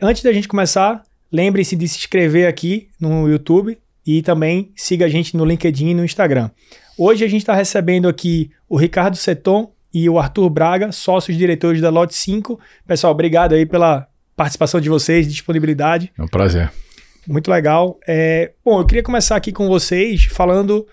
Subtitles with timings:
[0.00, 5.08] antes da gente começar, lembre-se de se inscrever aqui no YouTube e também siga a
[5.08, 6.50] gente no LinkedIn e no Instagram.
[6.98, 11.80] Hoje a gente está recebendo aqui o Ricardo Seton e o Arthur Braga, sócios diretores
[11.80, 12.58] da Lot 5.
[12.86, 14.06] Pessoal, obrigado aí pela
[14.36, 16.12] participação de vocês, disponibilidade.
[16.16, 16.70] É um prazer.
[17.26, 17.98] Muito legal.
[18.06, 20.86] É, bom, eu queria começar aqui com vocês falando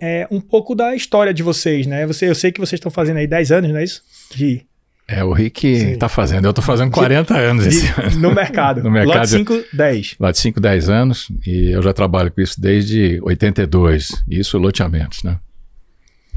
[0.00, 2.06] é, um pouco da história de vocês, né?
[2.06, 4.02] Você, eu sei que vocês estão fazendo aí 10 anos, não é isso?
[4.34, 4.66] De,
[5.06, 6.46] É, o Rick está fazendo.
[6.46, 8.18] Eu estou fazendo 40 anos esse de- ano.
[8.28, 8.80] no mercado.
[8.84, 9.18] No mercado.
[9.18, 10.16] Lot 5, 10.
[10.18, 11.28] Lá de 5, 10 anos.
[11.46, 14.08] E eu já trabalho com isso desde 82.
[14.28, 15.38] Isso, loteamentos, né?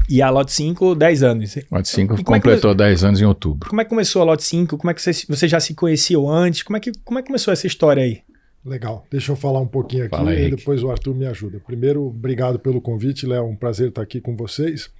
[0.08, 1.56] E a Lot 5, 10 anos.
[1.70, 3.68] Lot 5 E como é que completou 10 anos em outubro.
[3.68, 4.76] Como é que começou a Lot 5?
[4.76, 6.62] Como é que vocês, vocês já se conheciam antes?
[6.62, 8.20] Como é, que, como é que começou essa história aí?
[8.64, 9.06] Legal.
[9.10, 10.56] Deixa eu falar um pouquinho aqui Fala e Rick.
[10.56, 11.60] depois o Arthur me ajuda.
[11.66, 13.44] Primeiro, obrigado pelo convite, Léo.
[13.46, 14.90] Um prazer estar aqui com vocês.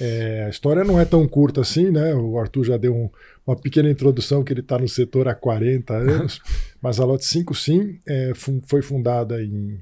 [0.00, 2.14] É, a história não é tão curta assim, né?
[2.14, 3.10] O Arthur já deu um-
[3.46, 6.40] uma pequena introdução que ele está no setor há 40 anos,
[6.80, 8.32] mas a Lot 5 sim é,
[8.66, 9.78] foi fundada em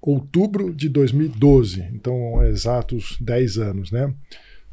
[0.00, 4.12] outubro de 2012, então exatos 10 anos, né?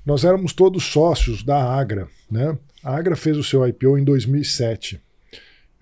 [0.06, 2.58] Nós éramos todos sócios da Agra, né?
[2.84, 5.02] A Agra fez o seu IPO em 2007.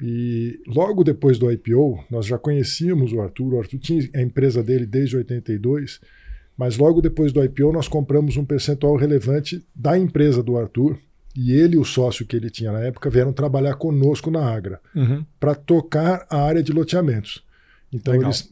[0.01, 3.53] E logo depois do IPO, nós já conhecíamos o Arthur.
[3.55, 5.99] O Arthur tinha a empresa dele desde 82,
[6.57, 10.97] mas logo depois do IPO nós compramos um percentual relevante da empresa do Arthur.
[11.33, 14.81] E ele e o sócio que ele tinha na época vieram trabalhar conosco na Agra
[15.39, 17.41] para tocar a área de loteamentos.
[17.91, 18.29] Então Legal.
[18.29, 18.49] eles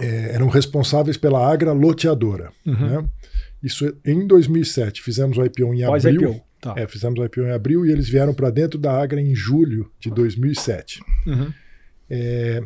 [0.00, 2.52] eh, eram responsáveis pela Agra loteadora.
[2.64, 3.02] Uhum.
[3.02, 3.08] Né?
[3.62, 5.02] Isso em 2007.
[5.02, 6.20] Fizemos o IPO em abril.
[6.20, 6.44] Pós-IPO.
[6.60, 6.74] Tá.
[6.76, 9.90] É, fizemos o IPO em abril e eles vieram para dentro da Agra em julho
[9.98, 11.00] de 2007.
[11.26, 11.52] Uhum.
[12.08, 12.62] É,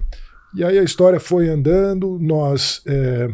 [0.54, 3.28] e aí a história foi andando, nós é,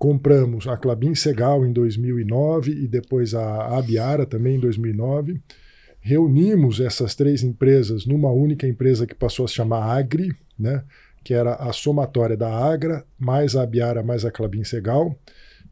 [0.00, 5.38] compramos a Clabin Segal em 2009 e depois a Abiara também em 2009.
[6.00, 10.82] Reunimos essas três empresas numa única empresa que passou a se chamar Agri, né,
[11.22, 15.14] que era a somatória da Agra, mais a Abiara, mais a Clabin Segal.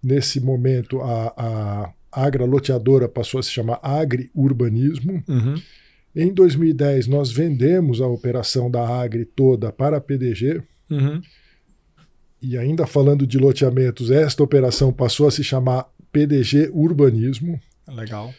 [0.02, 5.24] Nesse momento, a, a Agra Loteadora passou a se chamar Agri Urbanismo.
[5.26, 5.54] Uhum.
[6.14, 10.62] Em 2010, nós vendemos a operação da Agri toda para a PDG.
[10.90, 11.22] Uhum.
[12.40, 17.60] E ainda falando de loteamentos, esta operação passou a se chamar PDG Urbanismo.
[17.88, 18.32] Legal.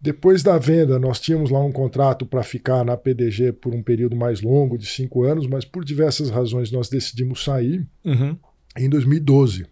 [0.00, 4.14] Depois da venda, nós tínhamos lá um contrato para ficar na PDG por um período
[4.14, 8.36] mais longo, de cinco anos, mas por diversas razões nós decidimos sair Uhum.
[8.78, 9.66] em 2012.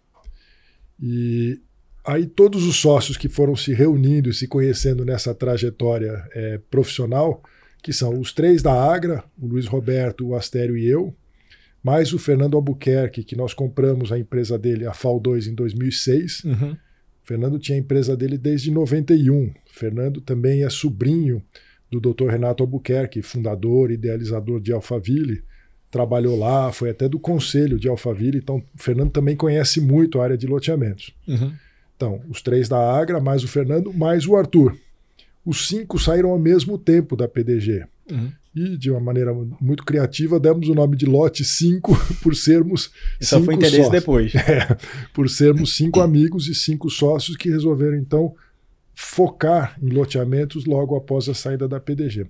[1.01, 1.61] E
[2.05, 7.43] aí todos os sócios que foram se reunindo e se conhecendo nessa trajetória eh, profissional,
[7.83, 11.15] que são os três da Agra, o Luiz Roberto, o Astério e eu,
[11.85, 16.43] mais o Fernando Albuquerque, que nós compramos a empresa dele, a FAL2, em 2006.
[16.45, 16.73] Uhum.
[16.73, 19.53] O Fernando tinha a empresa dele desde 91.
[19.67, 21.43] Fernando também é sobrinho
[21.91, 22.29] do Dr.
[22.31, 25.43] Renato Albuquerque, fundador e idealizador de Alphaville.
[25.91, 28.39] Trabalhou lá, foi até do conselho de Alphaville.
[28.39, 31.15] Então, o Fernando também conhece muito a área de loteamentos.
[31.29, 31.53] Uhum.
[31.95, 34.75] Então, os três da Agra, mais o Fernando, mais o Arthur.
[35.45, 37.85] Os cinco saíram ao mesmo tempo da PDG.
[38.11, 38.33] Uhum.
[38.55, 41.93] E, de uma maneira muito criativa, demos o nome de Lote 5
[42.23, 44.33] por sermos só cinco fui entender isso sócios depois.
[44.35, 44.77] É,
[45.13, 48.35] por sermos cinco amigos e cinco sócios que resolveram então
[48.95, 52.27] focar em loteamentos logo após a saída da PDG.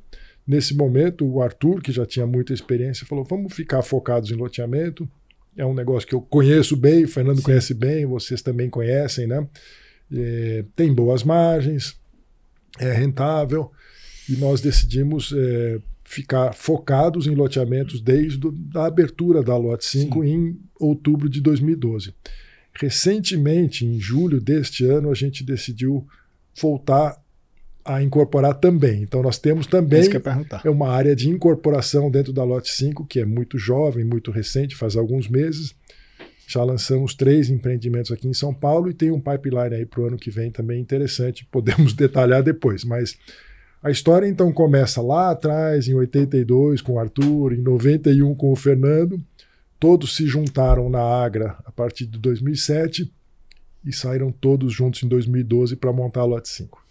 [0.46, 5.08] Nesse momento, o Arthur, que já tinha muita experiência, falou: vamos ficar focados em loteamento.
[5.56, 9.46] É um negócio que eu conheço bem, o Fernando conhece bem, vocês também conhecem, né?
[10.12, 11.96] É, tem boas margens,
[12.78, 13.70] é rentável,
[14.28, 15.78] e nós decidimos é,
[16.14, 18.40] ficar focados em loteamentos desde
[18.74, 22.14] a abertura da Lot 5 em outubro de 2012.
[22.72, 26.06] Recentemente, em julho deste ano, a gente decidiu
[26.60, 27.20] voltar
[27.84, 29.02] a incorporar também.
[29.02, 30.08] Então, nós temos É também
[30.64, 34.74] é uma área de incorporação dentro da Lot 5, que é muito jovem, muito recente,
[34.74, 35.74] faz alguns meses.
[36.46, 40.06] Já lançamos três empreendimentos aqui em São Paulo e tem um pipeline aí para o
[40.06, 41.46] ano que vem também interessante.
[41.50, 43.16] Podemos detalhar depois, mas
[43.84, 48.56] a história então começa lá atrás, em 82, com o Arthur, em 91 com o
[48.56, 49.22] Fernando.
[49.78, 53.12] Todos se juntaram na Agra a partir de 2007
[53.84, 56.82] e saíram todos juntos em 2012 para montar a Lot 5.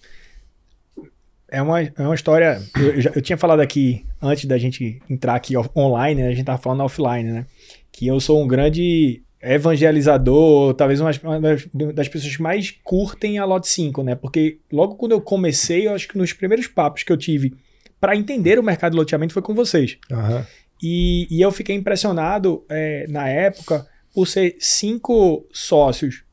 [1.50, 2.62] É uma, é uma história.
[2.76, 6.28] Eu, já- eu tinha falado aqui, antes da gente entrar aqui online, né?
[6.30, 7.46] A gente tava falando offline, né?
[7.92, 13.46] Que eu sou um grande evangelizador, talvez uma, das, das pessoas que mais curtem a
[13.46, 14.16] Lot 5, né?
[14.16, 17.54] Porque logo quando eu comecei, eu acho que nos primeiros papos que eu tive
[18.00, 19.98] para entender o mercado de loteamento foi com vocês.
[20.12, 20.46] Aham.
[20.82, 26.24] E, e eu fiquei impressionado é, na época por ser cinco sócios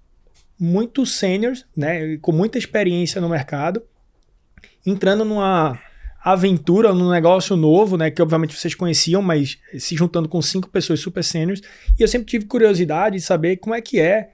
[0.59, 3.83] muito sêniores, né, com muita experiência no mercado,
[4.85, 5.79] entrando numa
[6.23, 8.11] aventura num negócio novo, né?
[8.11, 11.63] Que obviamente vocês conheciam, mas se juntando com cinco pessoas super sêniores.
[11.99, 14.31] E eu sempre tive curiosidade de saber como é que é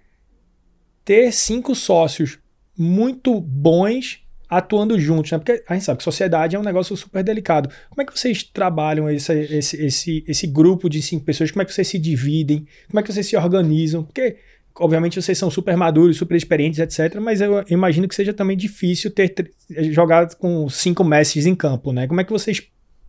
[1.04, 2.38] ter cinco sócios
[2.76, 5.38] muito bons atuando juntos, né?
[5.38, 7.68] Porque a gente sabe que sociedade é um negócio super delicado.
[7.90, 11.50] Como é que vocês trabalham esse, esse, esse, esse grupo de cinco pessoas?
[11.50, 12.66] Como é que vocês se dividem?
[12.88, 14.04] Como é que vocês se organizam?
[14.04, 14.36] Porque,
[14.78, 17.20] obviamente, vocês são super maduros, super experientes, etc.
[17.20, 19.50] Mas eu imagino que seja também difícil ter
[19.90, 22.06] jogado com cinco mestres em campo, né?
[22.06, 22.62] Como é que vocês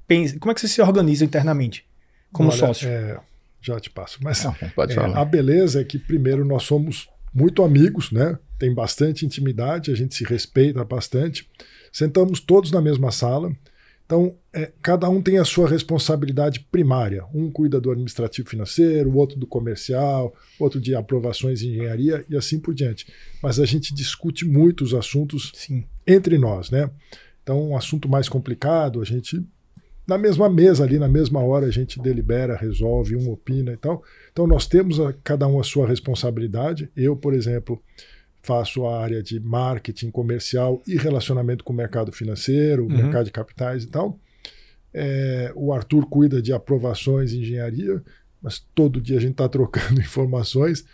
[0.08, 0.40] pensam?
[0.40, 1.86] Como é que vocês se organizam internamente
[2.32, 2.90] como Olha, sócios?
[2.90, 3.20] É,
[3.62, 4.20] já te passo.
[4.22, 5.20] Mas Não, pode é, falar.
[5.20, 8.38] a beleza é que, primeiro, nós somos muito amigos, né?
[8.58, 11.48] Tem bastante intimidade, a gente se respeita bastante.
[11.92, 13.52] Sentamos todos na mesma sala.
[14.08, 17.26] Então, é, cada um tem a sua responsabilidade primária.
[17.34, 22.38] Um cuida do administrativo financeiro, o outro do comercial, outro de aprovações em engenharia e
[22.38, 23.06] assim por diante.
[23.44, 25.84] Mas a gente discute muito os assuntos Sim.
[26.08, 26.90] entre nós, né?
[27.44, 29.46] Então, um assunto mais complicado, a gente
[30.08, 34.02] na mesma mesa ali, na mesma hora, a gente delibera, resolve, um opina e tal.
[34.32, 36.90] Então, nós temos a, cada um a sua responsabilidade.
[36.96, 37.84] Eu, por exemplo,
[38.48, 42.90] faço a área de marketing comercial e relacionamento com o mercado financeiro, Uhum.
[42.96, 44.18] mercado de capitais e tal.
[44.94, 48.02] É, o Arthur cuida de aprovações em engenharia,
[48.42, 50.86] mas todo dia a gente está trocando informações.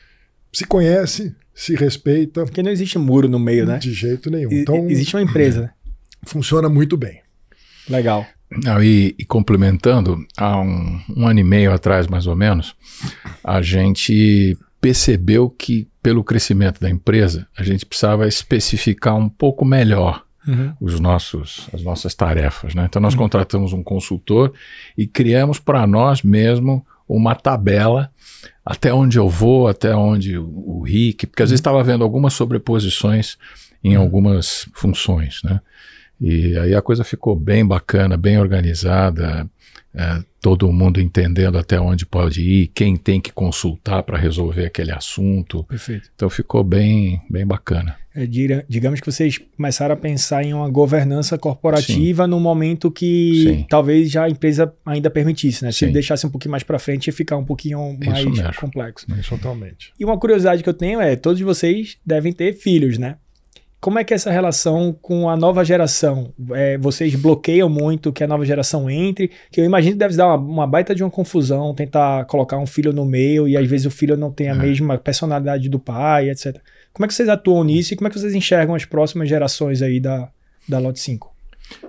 [0.52, 3.78] Se conhece, se respeita, Porque não existe muro no meio, né?
[3.78, 4.52] de jeito nenhum.
[4.52, 5.62] E- Então, existe uma empresa.
[5.62, 5.70] né?
[6.26, 7.22] funciona muito bem.
[7.88, 8.26] Legal.
[8.64, 12.76] Não, e, e complementando, há um, um ano e meio atrás, mais ou menos,
[13.44, 20.22] a gente percebeu que, pelo crescimento da empresa, a gente precisava especificar um pouco melhor
[20.46, 20.74] Uhum.
[20.82, 22.76] os nossos, as nossas tarefas.
[22.76, 22.84] Né?
[22.84, 24.52] Então, nós contratamos um consultor
[24.98, 28.12] e criamos para nós mesmo uma tabela
[28.66, 32.34] até onde eu vou, até onde o, o Rick, porque às vezes estava vendo algumas
[32.34, 33.38] sobreposições
[33.82, 35.42] em algumas funções.
[35.46, 35.62] Né?
[36.20, 39.50] E aí a coisa ficou bem bacana, bem organizada,
[39.96, 44.92] é, todo mundo entendendo até onde pode ir, quem tem que consultar para resolver aquele
[44.92, 45.64] assunto.
[45.64, 46.10] Perfeito.
[46.14, 47.96] Então ficou bem, bem bacana.
[48.14, 53.66] É, digamos que vocês começaram a pensar em uma governança corporativa no momento que Sim.
[53.70, 55.72] talvez já a empresa ainda permitisse, né?
[55.72, 55.94] Se Sim.
[55.94, 59.08] deixasse um pouquinho mais para frente, ia ficar um pouquinho mais complexo.
[59.28, 59.94] Totalmente.
[59.98, 63.16] E uma curiosidade que eu tenho é, todos vocês devem ter filhos, né?
[63.84, 66.34] Como é que é essa relação com a nova geração?
[66.54, 69.30] É, vocês bloqueiam muito que a nova geração entre?
[69.52, 72.66] Que eu imagino que deve dar uma, uma baita de uma confusão tentar colocar um
[72.66, 74.58] filho no meio e às vezes o filho não tem a É.
[74.58, 76.58] mesma personalidade do pai, etc.
[76.94, 79.82] Como é que vocês atuam nisso e como é que vocês enxergam as próximas gerações
[79.82, 80.30] aí da,
[80.66, 81.34] da Lot 5?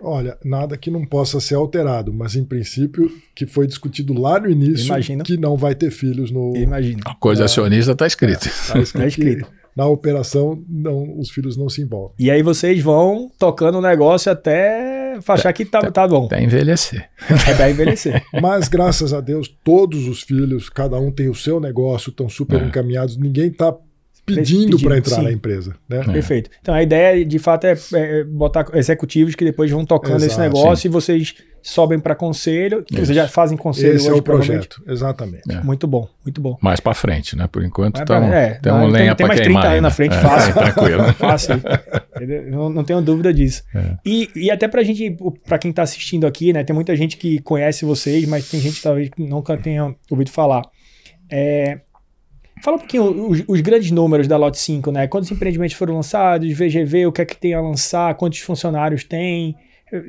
[0.02, 4.50] Olha, nada que não possa ser alterado, mas em princípio que foi discutido lá no
[4.50, 5.22] início Imagino.
[5.22, 6.56] que não vai ter filhos no.
[6.56, 7.00] Eu imagino.
[7.04, 8.48] A coisa acionista está escrita.
[8.72, 9.63] Tá escrito, Tá escrito.
[9.76, 12.14] Na operação não, os filhos não se envolvem.
[12.18, 16.26] E aí vocês vão tocando o negócio até achar que tá, tá bom.
[16.26, 17.08] Até envelhecer.
[17.52, 18.22] Até envelhecer.
[18.40, 22.60] Mas graças a Deus, todos os filhos, cada um tem o seu negócio, estão super
[22.62, 22.66] É.
[22.66, 23.74] encaminhados, ninguém está
[24.26, 25.22] pedindo para entrar sim.
[25.24, 25.74] na empresa.
[25.88, 26.00] Né?
[26.00, 26.12] É.
[26.12, 26.50] Perfeito.
[26.60, 30.40] Então a ideia, de fato, é, é botar executivos que depois vão tocando esse Exato,
[30.42, 32.82] negócio e vocês sobem para conselho.
[32.84, 33.14] que Vocês Isso.
[33.14, 34.68] já fazem conselho Esse é hoje, o provavelmente.
[34.68, 35.42] projeto, exatamente.
[35.50, 35.62] É.
[35.62, 36.58] Muito bom, muito bom.
[36.60, 37.46] Mais para frente, né?
[37.46, 39.66] Por enquanto, Mas, tamo, é, tem não, um tem- lenha tem para mais 30 queimar.
[39.72, 40.52] anos na frente, É, fácil.
[40.54, 41.12] tranquilo.
[41.14, 41.54] Fácil.
[42.50, 43.62] Não, não tenho dúvida disso.
[43.74, 43.96] É.
[44.04, 46.62] E, e até pra gente, para quem tá assistindo aqui, né?
[46.64, 50.62] Tem muita gente que conhece vocês, mas tem gente que talvez nunca tenha ouvido falar.
[51.30, 51.80] É,
[52.62, 55.06] fala um pouquinho os, os grandes números da Lot 5, né?
[55.06, 59.56] Quantos empreendimentos foram lançados, VGV, o que é que tem a lançar, quantos funcionários tem.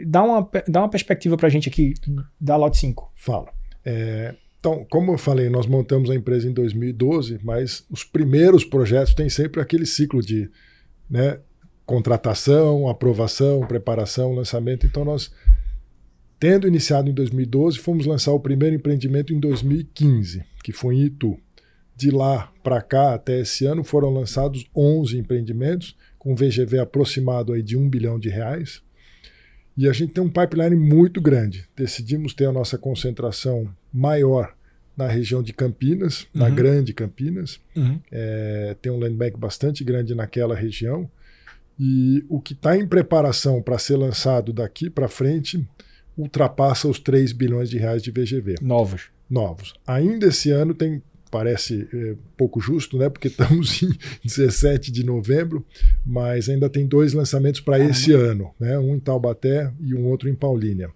[0.07, 1.93] Dá uma, dá uma perspectiva pra gente aqui
[2.39, 3.11] da Lot 5.
[3.15, 3.47] Fala.
[3.85, 4.35] É,
[4.65, 9.29] então, como eu falei, nós montamos a empresa em 2012, mas os primeiros projetos têm
[9.29, 10.49] sempre aquele ciclo de
[11.07, 11.39] né,
[11.85, 14.87] contratação, aprovação, preparação, lançamento.
[14.87, 15.31] Então, nós,
[16.39, 21.37] tendo iniciado em 2012, fomos lançar o primeiro empreendimento em 2015, que foi em Itu.
[21.95, 27.61] De lá para cá, até esse ano, foram lançados 11 empreendimentos, com VGV aproximado aí
[27.61, 28.81] de um bilhão de reais.
[29.77, 31.67] E a gente tem um pipeline muito grande.
[31.75, 34.53] Decidimos ter a nossa concentração maior
[34.95, 36.55] na região de Campinas, na Uhum.
[36.55, 37.59] grande Campinas.
[38.11, 41.09] É, tem um land bank bastante grande naquela região.
[41.77, 45.67] E o que está em preparação para ser lançado daqui para frente
[46.17, 49.09] ultrapassa os 3 bilhões de reais de VGV Novos.
[49.29, 49.73] novos.
[49.85, 51.01] Ainda esse ano tem,
[51.35, 53.09] parece é, pouco justo, né?
[53.09, 53.89] Porque estamos em
[54.23, 55.65] 17 de novembro,
[56.05, 58.79] mas ainda tem dois lançamentos para esse ano, né?
[58.79, 60.89] Um em Taubaté e um outro em Paulínia.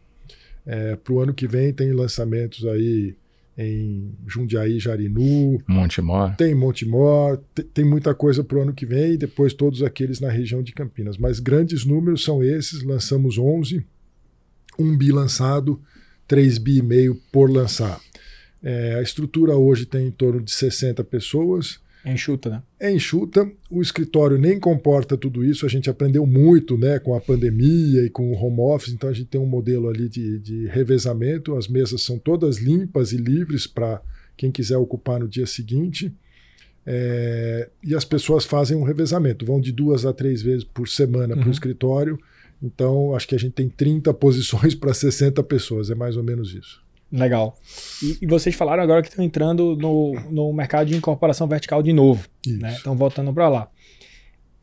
[0.66, 3.16] É, para o ano que vem tem lançamentos aí
[3.58, 6.34] em Jundiaí, Jarinu, Montemor.
[6.38, 10.22] tem Montemor, te- tem muita coisa para o ano que vem e depois todos aqueles
[10.22, 11.18] na região de Campinas.
[11.18, 13.86] Mas grandes números são esses, lançamos 11.
[14.80, 15.82] um bi lançado,
[16.26, 18.00] 3 bi e meio por lançar.
[18.62, 21.80] É, a estrutura hoje tem em torno de 60 pessoas.
[22.04, 22.64] É enxuta, né?
[22.80, 23.50] É enxuta.
[23.70, 25.66] O escritório nem comporta tudo isso.
[25.66, 29.14] A gente aprendeu muito né, com a pandemia e com o home office, então a
[29.14, 31.56] gente tem um modelo ali de, de revezamento.
[31.56, 34.02] As mesas são todas limpas e livres para
[34.38, 36.14] quem quiser ocupar no dia seguinte.
[36.86, 41.36] É, e as pessoas fazem um revezamento, vão de duas a três vezes por semana
[41.36, 41.42] uhum.
[41.42, 42.18] para o escritório.
[42.64, 46.54] Então, acho que a gente tem 30 posições para 60 pessoas, é mais ou menos
[46.54, 46.82] isso.
[47.12, 47.58] Legal.
[48.04, 51.92] E, e, vocês falaram agora que estão entrando no, no mercado de incorporação vertical de
[51.92, 52.28] novo.
[52.46, 52.74] Né?
[52.74, 53.70] Estão voltando para lá.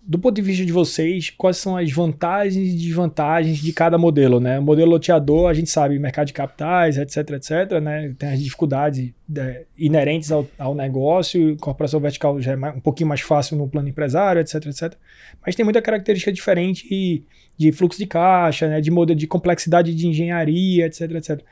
[0.08, 4.38] Do ponto de vista de vocês, quais são as vantagens e desvantagens de cada modelo?
[4.38, 4.56] Né?
[4.60, 8.14] O modelo loteador, a gente sabe, mercado de capitais, etc, etc, né?
[8.16, 13.08] tem as dificuldades é, inerentes ao, ao negócio, incorporação vertical já é mais, um pouquinho
[13.08, 14.94] mais fácil no plano empresário, etc, etc.
[15.44, 17.26] Mas tem muita característica diferente
[17.58, 18.80] de fluxo de caixa, né?
[18.80, 21.44] de modelo de complexidade de engenharia, etc, etc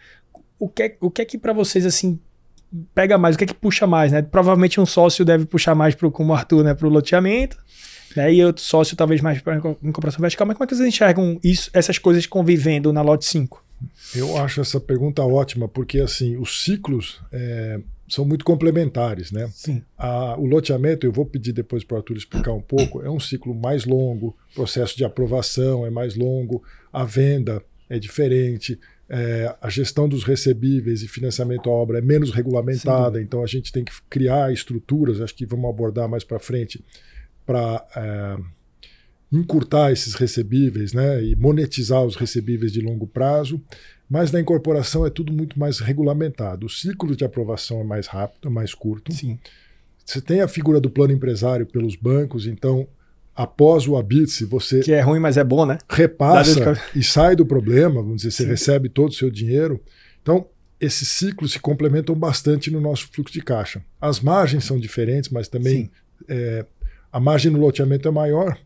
[0.65, 2.19] o que é, o que, é que para vocês assim
[2.95, 4.23] pega mais, o que é que puxa mais, né?
[4.23, 7.59] Provavelmente um sócio deve puxar mais pro, como o Arthur, né, pro loteamento,
[8.17, 8.33] né?
[8.33, 11.71] E outro sócio talvez mais para incorporação vertical, mas como é que vocês enxergam isso,
[11.75, 13.63] essas coisas convivendo na Lote 5?
[14.17, 17.79] Eu acho essa pergunta ótima, porque assim, os ciclos é,
[18.09, 19.51] são muito complementares, né?
[19.53, 19.83] Sim.
[19.99, 23.21] A, o loteamento, eu vou pedir depois para o Arthur explicar um pouco, é um
[23.21, 29.69] ciclo mais longo, processo de aprovação é mais longo, a venda é diferente, é, a
[29.69, 33.25] gestão dos recebíveis e financiamento à obra é menos regulamentada, Sim.
[33.25, 36.83] então a gente tem que criar estruturas, acho que vamos abordar mais para frente,
[37.45, 38.37] para é,
[39.31, 43.61] encurtar esses recebíveis né, e monetizar os recebíveis de longo prazo.
[44.09, 46.67] Mas na incorporação é tudo muito mais regulamentado.
[46.67, 49.13] O ciclo de aprovação é mais rápido, é mais curto.
[49.13, 49.39] Sim.
[50.05, 52.87] Você tem a figura do plano empresário pelos bancos, então
[53.35, 54.81] após o habite, você.
[54.81, 55.79] Que é ruim, mas é bom, né?
[55.89, 58.49] Repassa e sai do problema, vamos dizer, você Sim.
[58.49, 59.81] recebe todo o seu dinheiro.
[60.23, 60.47] Então,
[60.81, 63.83] esses ciclos se complementam bastante no nosso fluxo de caixa.
[64.01, 65.91] As margens são diferentes, mas também
[66.29, 66.65] é,
[67.13, 68.59] a margem no loteamento é maior,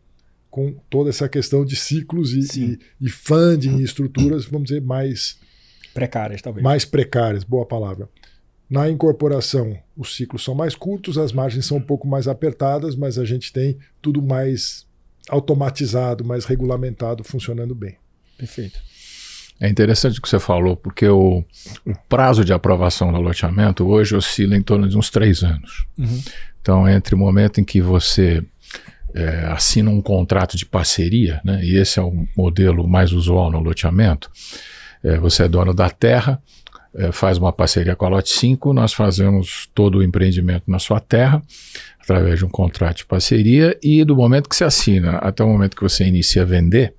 [0.49, 5.37] com toda essa questão de ciclos e, e, e funding e estruturas, vamos dizer, mais.
[5.93, 6.63] Precárias, talvez.
[6.63, 8.09] Mais precárias, boa palavra.
[8.69, 13.17] Na incorporação, os ciclos são mais curtos, as margens são um pouco mais apertadas, mas
[13.17, 14.85] a gente tem tudo mais
[15.27, 17.97] automatizado, mais regulamentado, funcionando bem.
[18.37, 18.79] Perfeito.
[19.59, 21.43] É interessante o que você falou, porque o,
[21.85, 25.85] o prazo de aprovação do loteamento hoje oscila em torno de uns três anos.
[25.97, 26.21] Uhum.
[26.61, 28.43] Então, entre o momento em que você
[29.13, 33.59] é, assina um contrato de parceria, né, e esse é o modelo mais usual no
[33.59, 34.31] loteamento,
[35.03, 36.41] é, você é dono da terra,
[37.11, 41.41] faz uma parceria com a Lote 5, nós fazemos todo o empreendimento na sua terra,
[42.01, 45.75] através de um contrato de parceria, e do momento que você assina até o momento
[45.75, 46.95] que você inicia a vender,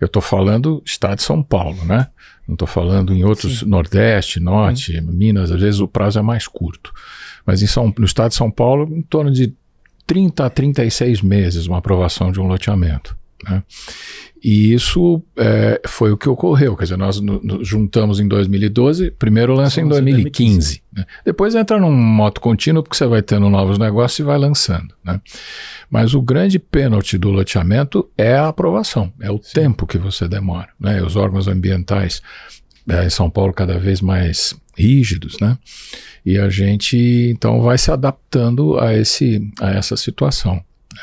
[0.00, 2.08] eu estou falando estado de São Paulo, né?
[2.46, 3.66] Não estou falando em outros, Sim.
[3.66, 5.00] Nordeste, Norte, Sim.
[5.00, 6.92] Minas, às vezes o prazo é mais curto.
[7.46, 9.54] Mas em São, no estado de São Paulo, em torno de
[10.06, 13.16] 30 a 36 meses uma aprovação de um loteamento.
[13.44, 13.62] Né?
[14.42, 16.76] E isso é, foi o que ocorreu.
[16.76, 20.22] Quer dizer, nós nos juntamos em 2012, primeiro lança em 2015.
[20.22, 20.82] 2015.
[20.92, 21.04] Né?
[21.24, 24.92] Depois entra num moto contínuo, porque você vai tendo novos negócios e vai lançando.
[25.04, 25.20] Né?
[25.88, 29.52] Mas o grande pênalti do loteamento é a aprovação, é o Sim.
[29.54, 30.70] tempo que você demora.
[30.78, 31.00] Né?
[31.00, 32.20] Os órgãos ambientais
[32.88, 35.56] é, em São Paulo cada vez mais rígidos, né?
[36.24, 36.96] E a gente
[37.30, 40.54] então vai se adaptando a, esse, a essa situação.
[40.54, 41.00] Né?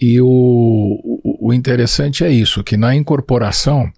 [0.00, 3.92] E o, o, o interessante é isso, que na incorporação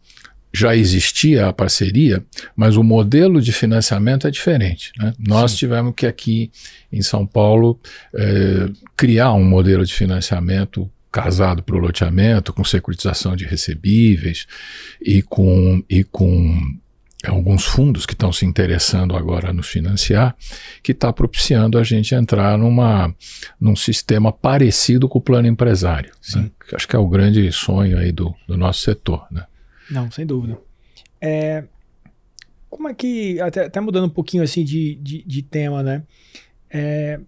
[0.50, 2.24] já existia a parceria,
[2.56, 4.92] mas o modelo de financiamento é diferente.
[4.96, 5.12] Né?
[5.18, 5.58] Nós Sim.
[5.58, 6.50] tivemos que aqui
[6.90, 7.78] em São Paulo
[8.14, 14.46] é, criar um modelo de financiamento casado para o loteamento, com securitização de recebíveis
[15.02, 16.58] e com, e com
[17.30, 20.36] alguns fundos que estão se interessando agora a nos financiar,
[20.82, 23.14] que está propiciando a gente entrar numa,
[23.60, 26.12] num sistema parecido com o plano empresário.
[26.34, 26.50] Né?
[26.72, 29.26] Acho que é o grande sonho aí do, do nosso setor.
[29.30, 29.44] Né?
[29.90, 30.58] Não, sem dúvida.
[31.20, 31.64] É,
[32.68, 36.02] como é que, até, até, mudando um pouquinho assim de, de, de tema, né?
[36.68, 37.20] É,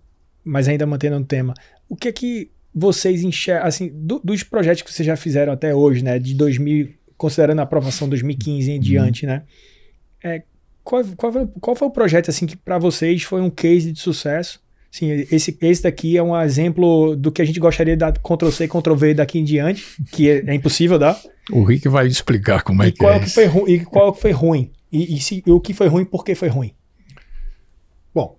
[0.44, 1.54] mas ainda mantendo o tema,
[1.88, 5.74] o que é que vocês enxergam, assim, do, dos projetos que vocês já fizeram até
[5.74, 6.18] hoje, né?
[6.18, 8.80] De 2000, considerando a aprovação 2015 em uhum.
[8.80, 9.44] diante, né?
[10.22, 10.42] É,
[10.82, 14.00] qual, qual, foi, qual foi o projeto assim que para vocês foi um case de
[14.00, 14.60] sucesso?
[14.90, 18.50] Sim, esse, esse daqui é um exemplo do que a gente gostaria de dar Ctrl
[18.50, 21.20] C, Ctrl V daqui em diante, que é, é impossível dar.
[21.50, 23.18] O Rick vai explicar como é e que é.
[23.18, 24.70] Que foi e qual que foi ruim?
[24.90, 26.72] E, e, se, e o que foi ruim, por que foi ruim?
[28.14, 28.38] Bom,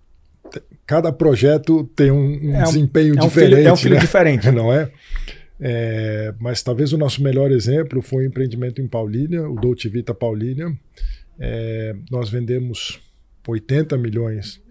[0.86, 3.56] cada projeto tem um, um é um, desempenho é um diferente.
[3.56, 4.02] Filho, é um filho né?
[4.02, 4.50] diferente.
[4.52, 4.90] Não é?
[5.60, 10.14] É, mas talvez o nosso melhor exemplo foi o empreendimento em Paulínia, o Dolce Vita
[10.14, 10.72] Paulínia.
[11.40, 13.00] É, nós vendemos
[13.48, 14.62] 80 milhões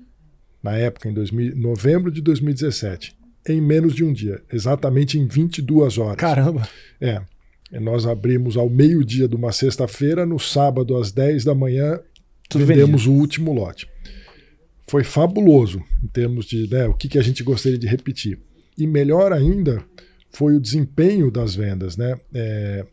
[0.63, 3.17] na época, em 2000, novembro de 2017,
[3.49, 6.17] em menos de um dia, exatamente em 22 horas.
[6.17, 6.69] Caramba!
[7.01, 7.23] É.
[7.81, 12.01] Nós abrimos ao meio-dia de uma sexta-feira, no sábado às 10 da manhã,
[12.49, 13.17] Tudo vendemos vendido.
[13.17, 13.89] o último lote.
[14.89, 18.39] Foi fabuloso em termos de né, o que, que a gente gostaria de repetir.
[18.79, 19.85] E melhor ainda
[20.31, 22.17] foi o desempenho das vendas, né?
[22.33, 22.87] É,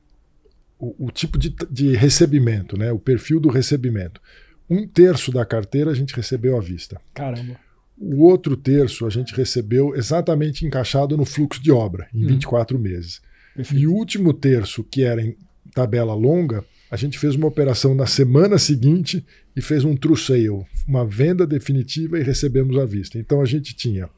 [0.83, 2.91] o, o, tipo de, de recebimento, né?
[2.91, 4.21] o perfil do recebimento.
[4.69, 6.99] Um terço da carteira a gente recebeu à vista.
[7.13, 7.59] Caramba.
[7.97, 12.29] O outro terço a gente recebeu exatamente encaixado no fluxo de obra, em hum.
[12.29, 13.21] 24 meses.
[13.55, 13.81] Perfeito.
[13.81, 15.37] E o último terço, que era em
[15.73, 19.25] tabela longa, a gente fez uma operação na semana seguinte
[19.55, 23.17] e fez um true sale, uma venda definitiva e recebemos à vista.
[23.17, 24.09] Então a gente tinha.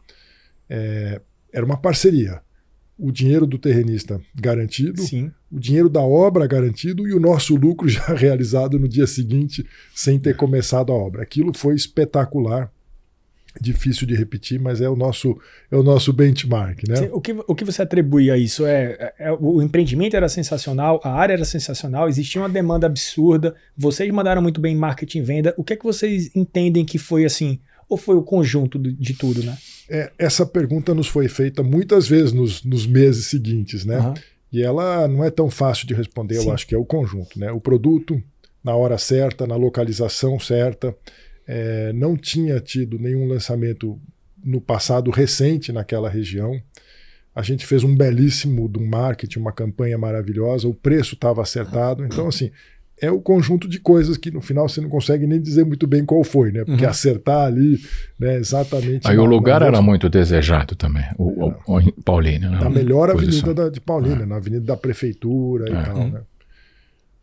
[0.69, 1.21] É,
[1.53, 2.41] era uma parceria.
[2.97, 5.31] O dinheiro do terrenista garantido, Sim.
[5.55, 10.19] O dinheiro da obra garantido e o nosso lucro já realizado no dia seguinte, sem
[10.19, 11.23] ter começado a obra.
[11.23, 12.69] Aquilo foi espetacular
[13.61, 15.39] difícil de repetir, mas é o nosso
[15.71, 17.09] é o nosso benchmark, né?
[17.13, 21.13] O que, o que você atribui a isso é, é, o empreendimento era sensacional, a
[21.13, 25.53] área era sensacional, existia uma demanda absurda, vocês mandaram muito bem em marketing e venda.
[25.55, 27.59] O que é que vocês entendem que foi assim?
[27.87, 29.57] Ou foi o conjunto de, de tudo, né?
[29.89, 33.99] É, essa pergunta nos foi feita muitas vezes nos, nos meses seguintes, né?
[33.99, 34.13] Uhum.
[34.51, 36.47] E ela não é tão fácil de responder, Sim.
[36.47, 37.51] eu acho que é o conjunto, né?
[37.51, 38.21] O produto
[38.63, 40.95] na hora certa, na localização certa,
[41.47, 43.99] é, não tinha tido nenhum lançamento
[44.43, 46.59] no passado recente naquela região.
[47.35, 52.05] A gente fez um belíssimo do marketing, uma campanha maravilhosa, o preço estava acertado.
[52.05, 52.49] Então, assim,
[53.01, 56.05] é o conjunto de coisas que no final você não consegue nem dizer muito bem
[56.05, 56.63] qual foi, né?
[56.63, 56.89] Porque uhum.
[56.89, 57.79] acertar ali,
[58.17, 59.07] né, exatamente.
[59.07, 62.49] Aí na, o lugar era muito desejado também, o, o, o Paulínia.
[62.49, 62.59] Né?
[62.59, 64.25] Na melhor avenida da, de Paulínia, é.
[64.25, 65.83] na avenida da prefeitura e é.
[65.83, 66.21] tal, né?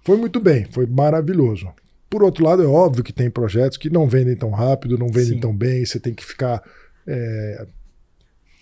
[0.04, 1.68] Foi muito bem, foi maravilhoso.
[2.10, 5.34] Por outro lado, é óbvio que tem projetos que não vendem tão rápido, não vendem
[5.34, 5.40] Sim.
[5.40, 6.62] tão bem, você tem que ficar
[7.06, 7.66] é,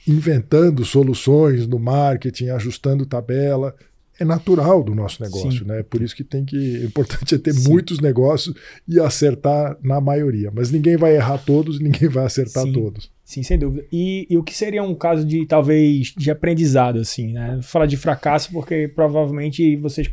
[0.07, 3.75] inventando soluções no marketing, ajustando tabela.
[4.21, 5.65] É natural do nosso negócio, Sim.
[5.65, 5.83] né?
[5.83, 6.57] Por isso que tem que.
[6.57, 7.71] O importante é ter Sim.
[7.71, 8.55] muitos negócios
[8.87, 10.53] e acertar na maioria.
[10.55, 12.73] Mas ninguém vai errar todos e ninguém vai acertar Sim.
[12.73, 13.11] todos.
[13.25, 13.87] Sim, sem dúvida.
[13.91, 17.61] E, e, o que seria um caso de talvez de aprendizado, assim, né?
[17.63, 20.07] Falar de fracasso, porque provavelmente vocês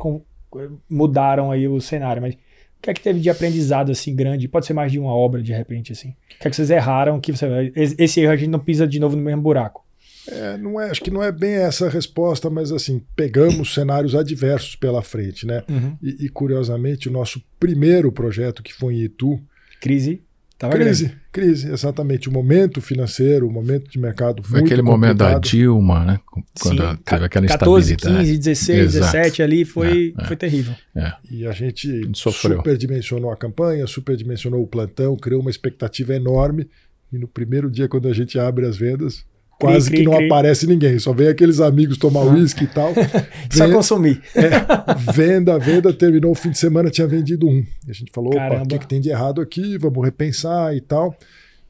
[0.88, 2.38] mudaram aí o cenário, mas o
[2.80, 4.48] que é que teve de aprendizado assim grande?
[4.48, 6.10] Pode ser mais de uma obra de repente assim.
[6.10, 9.00] O que é que vocês erraram que você esse erro a gente não pisa de
[9.00, 9.84] novo no mesmo buraco?
[10.30, 14.14] É, não é, acho que não é bem essa a resposta, mas assim, pegamos cenários
[14.14, 15.62] adversos pela frente, né?
[15.68, 15.96] Uhum.
[16.02, 19.40] E, e, curiosamente, o nosso primeiro projeto, que foi em Itu.
[19.80, 20.22] Crise
[20.58, 21.20] Tava crise, grande.
[21.30, 22.28] crise, exatamente.
[22.28, 25.00] O momento financeiro, o momento de mercado Foi aquele complicado.
[25.00, 26.20] momento da Dilma, né?
[26.26, 28.28] Quando Sim, teve aquela 14, instabilidade.
[28.28, 29.12] 15, 16, Exato.
[29.12, 30.26] 17 ali foi, é, é.
[30.26, 30.74] foi terrível.
[30.96, 31.12] É.
[31.30, 36.68] E a gente, a gente superdimensionou a campanha, superdimensionou o plantão, criou uma expectativa enorme.
[37.12, 39.24] E no primeiro dia, quando a gente abre as vendas,
[39.58, 40.26] quase cri, que não cri.
[40.26, 42.92] aparece ninguém, só vem aqueles amigos tomar uísque e tal.
[43.50, 44.22] só consumir.
[44.34, 47.64] É, venda, venda, terminou o fim de semana, tinha vendido um.
[47.86, 48.56] E a gente falou, Caramba.
[48.56, 49.76] opa, o que, que tem de errado aqui?
[49.78, 51.16] Vamos repensar e tal.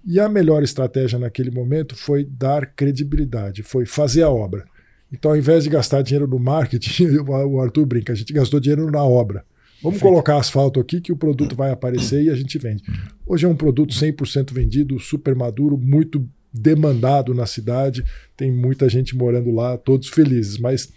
[0.05, 4.64] E a melhor estratégia naquele momento foi dar credibilidade, foi fazer a obra.
[5.12, 8.90] Então, ao invés de gastar dinheiro no marketing, o Arthur brinca, a gente gastou dinheiro
[8.90, 9.44] na obra.
[9.83, 10.12] Vamos Perfeito.
[10.12, 12.83] colocar asfalto aqui que o produto vai aparecer e a gente vende.
[13.24, 18.04] Hoje é um produto 100% vendido, super maduro, muito demandado na cidade,
[18.37, 20.92] tem muita gente morando lá, todos felizes, mas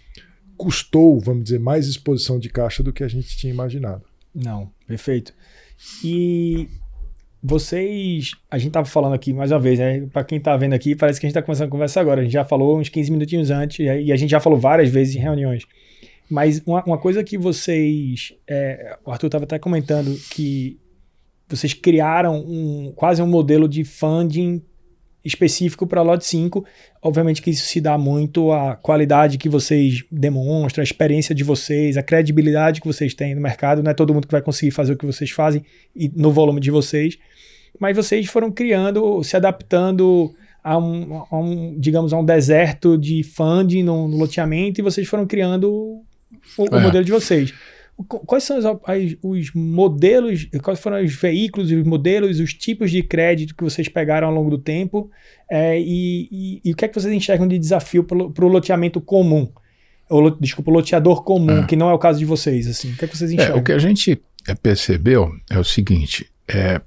[0.56, 4.04] custou, vamos dizer, mais exposição de caixa do que a gente tinha imaginado.
[4.34, 5.34] Não, perfeito.
[6.04, 6.68] E
[7.42, 10.06] vocês, a gente estava falando aqui mais uma vez, né?
[10.12, 12.20] Para quem está vendo aqui, parece que a gente está começando a conversa agora.
[12.20, 15.16] A gente já falou uns 15 minutinhos antes e a gente já falou várias vezes
[15.16, 15.64] em reuniões.
[16.30, 20.78] Mas uma, uma coisa que vocês, é, o Arthur estava até comentando que
[21.48, 24.62] vocês criaram um, quase um modelo de funding
[25.24, 26.64] específico para Lot 5.
[27.00, 31.96] Obviamente que isso se dá muito à qualidade que vocês demonstram, a experiência de vocês,
[31.96, 33.82] a credibilidade que vocês têm no mercado.
[33.82, 36.60] Não é todo mundo que vai conseguir fazer o que vocês fazem e no volume
[36.60, 37.18] de vocês.
[37.78, 43.22] Mas vocês foram criando, se adaptando a um, a um digamos, a um deserto de
[43.22, 46.04] funding no, no loteamento e vocês foram criando o,
[46.70, 46.76] é.
[46.76, 47.52] o modelo de vocês.
[48.08, 48.64] Quais são os,
[49.22, 54.28] os, modelos, quais foram os veículos, os modelos, os tipos de crédito que vocês pegaram
[54.28, 55.10] ao longo do tempo
[55.50, 59.00] é, e, e, e, o que é que vocês enxergam de desafio para o loteamento
[59.00, 59.48] comum?
[60.08, 61.66] Ou, desculpa, o loteador comum, é.
[61.66, 62.66] que não é o caso de vocês.
[62.66, 62.92] Assim.
[62.92, 63.56] O que é que vocês enxergam?
[63.56, 64.20] É, o que a gente
[64.62, 66.80] percebeu é o seguinte: é,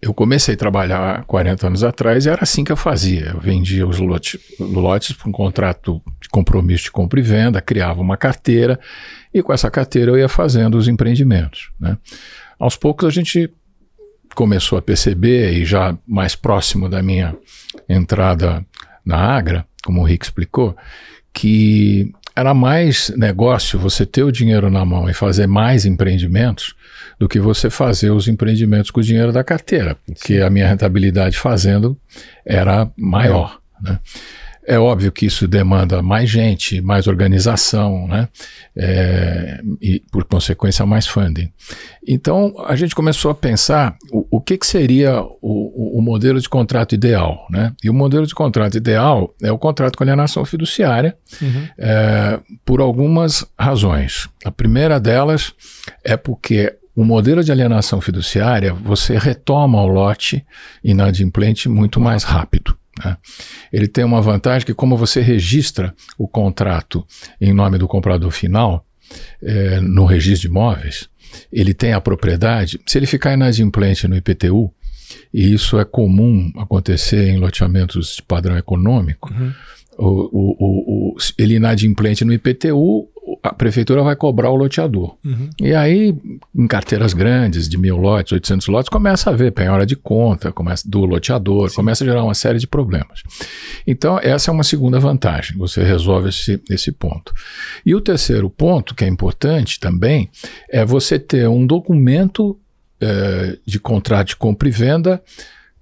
[0.00, 3.32] eu comecei a trabalhar 40 anos atrás e era assim que eu fazia.
[3.34, 8.00] Eu vendia os lotes, lotes para um contrato de compromisso de compra e venda, criava
[8.00, 8.78] uma carteira
[9.32, 11.70] e com essa carteira eu ia fazendo os empreendimentos.
[11.80, 11.96] Né?
[12.58, 13.50] Aos poucos a gente
[14.34, 17.34] começou a perceber, e já mais próximo da minha
[17.88, 18.64] entrada
[19.04, 20.76] na Agra, como o Rick explicou,
[21.32, 26.74] que era mais negócio você ter o dinheiro na mão e fazer mais empreendimentos
[27.18, 31.38] do que você fazer os empreendimentos com o dinheiro da carteira, porque a minha rentabilidade
[31.38, 31.98] fazendo
[32.44, 33.58] era maior.
[33.84, 33.90] É.
[33.90, 33.98] Né?
[34.68, 38.28] É óbvio que isso demanda mais gente, mais organização, né?
[38.76, 41.52] É, e, por consequência, mais funding.
[42.06, 46.48] Então, a gente começou a pensar o, o que, que seria o, o, modelo de
[46.48, 47.72] contrato ideal, né?
[47.82, 51.68] E o modelo de contrato ideal é o contrato com alienação fiduciária, uhum.
[51.78, 54.28] é, por algumas razões.
[54.44, 55.54] A primeira delas
[56.02, 60.44] é porque o modelo de alienação fiduciária, você retoma o lote
[60.82, 62.76] inadimplente muito mais rápido.
[63.04, 63.18] Né?
[63.70, 67.06] Ele tem uma vantagem que, como você registra o contrato
[67.38, 68.86] em nome do comprador final,
[69.42, 71.08] é, no registro de imóveis,
[71.52, 72.80] ele tem a propriedade.
[72.86, 74.72] Se ele ficar inadimplente no IPTU,
[75.32, 79.52] e isso é comum acontecer em loteamentos de padrão econômico, uhum.
[79.98, 83.06] o, o, o, ele inadimplente no IPTU,
[83.46, 85.16] a prefeitura vai cobrar o loteador.
[85.24, 85.50] Uhum.
[85.60, 86.14] E aí,
[86.54, 90.88] em carteiras grandes, de mil lotes, 800 lotes, começa a ver penhora de conta começa,
[90.88, 91.76] do loteador, Sim.
[91.76, 93.22] começa a gerar uma série de problemas.
[93.86, 97.32] Então, essa é uma segunda vantagem, você resolve esse, esse ponto.
[97.84, 100.30] E o terceiro ponto, que é importante também,
[100.70, 102.58] é você ter um documento
[103.00, 105.22] é, de contrato de compra e venda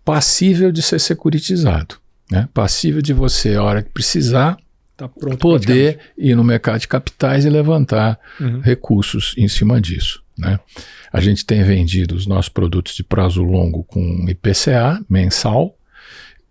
[0.04, 1.96] passível de ser securitizado.
[2.30, 2.48] Né?
[2.52, 4.56] Passível de você, a hora que precisar,
[4.96, 8.60] tá pronto, poder ir no mercado de capitais e levantar uhum.
[8.60, 10.22] recursos em cima disso.
[10.36, 10.58] Né?
[11.12, 15.76] A gente tem vendido os nossos produtos de prazo longo com IPCA mensal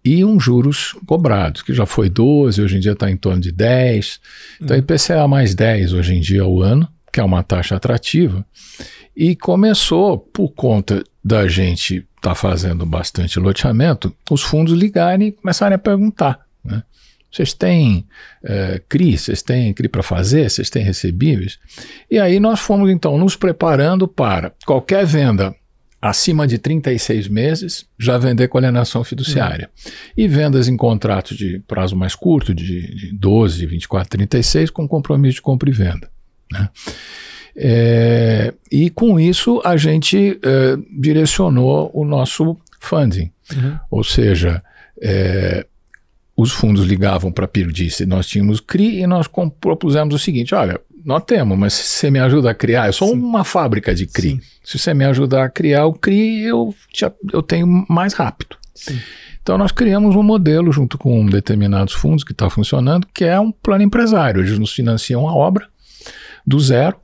[0.03, 3.51] e um juros cobrados, que já foi 12, hoje em dia está em torno de
[3.51, 4.19] 10.
[4.61, 4.83] Então, uhum.
[4.83, 8.45] IPCA mais 10 hoje em dia ao ano, que é uma taxa atrativa.
[9.15, 15.31] E começou, por conta da gente estar tá fazendo bastante loteamento, os fundos ligarem e
[15.31, 16.39] começarem a perguntar.
[16.63, 16.83] Né?
[17.33, 18.05] Vocês têm
[18.43, 21.57] é, CRI, vocês têm CRI para fazer, vocês têm recebíveis.
[22.09, 25.55] E aí nós fomos então nos preparando para qualquer venda
[25.99, 29.69] acima de 36 meses, já vender com alienação fiduciária.
[29.83, 29.91] Uhum.
[30.17, 35.35] E vendas em contratos de prazo mais curto, de, de 12, 24, 36, com compromisso
[35.35, 36.11] de compra e venda.
[36.51, 36.69] Né?
[37.55, 43.31] É, e com isso a gente é, direcionou o nosso funding.
[43.55, 43.79] Uhum.
[43.89, 44.61] Ou seja,
[45.01, 45.65] é,
[46.43, 49.27] os fundos ligavam para a Pirdice, nós tínhamos CRI e nós
[49.59, 53.09] propusemos o seguinte: olha, nós temos, mas se você me ajuda a criar, eu sou
[53.09, 53.19] Sim.
[53.19, 54.31] uma fábrica de CRI.
[54.31, 54.41] Sim.
[54.63, 58.57] Se você me ajudar a criar o CRI, eu, já, eu tenho mais rápido.
[58.75, 58.99] Sim.
[59.41, 63.51] Então nós criamos um modelo junto com determinados fundos que está funcionando, que é um
[63.51, 64.41] plano empresário.
[64.41, 65.67] Eles nos financiam a obra
[66.45, 66.97] do zero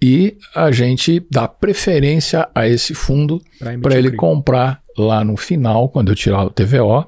[0.00, 3.40] e a gente dá preferência a esse fundo
[3.80, 7.06] para ele comprar lá no final, quando eu tirar o TVO,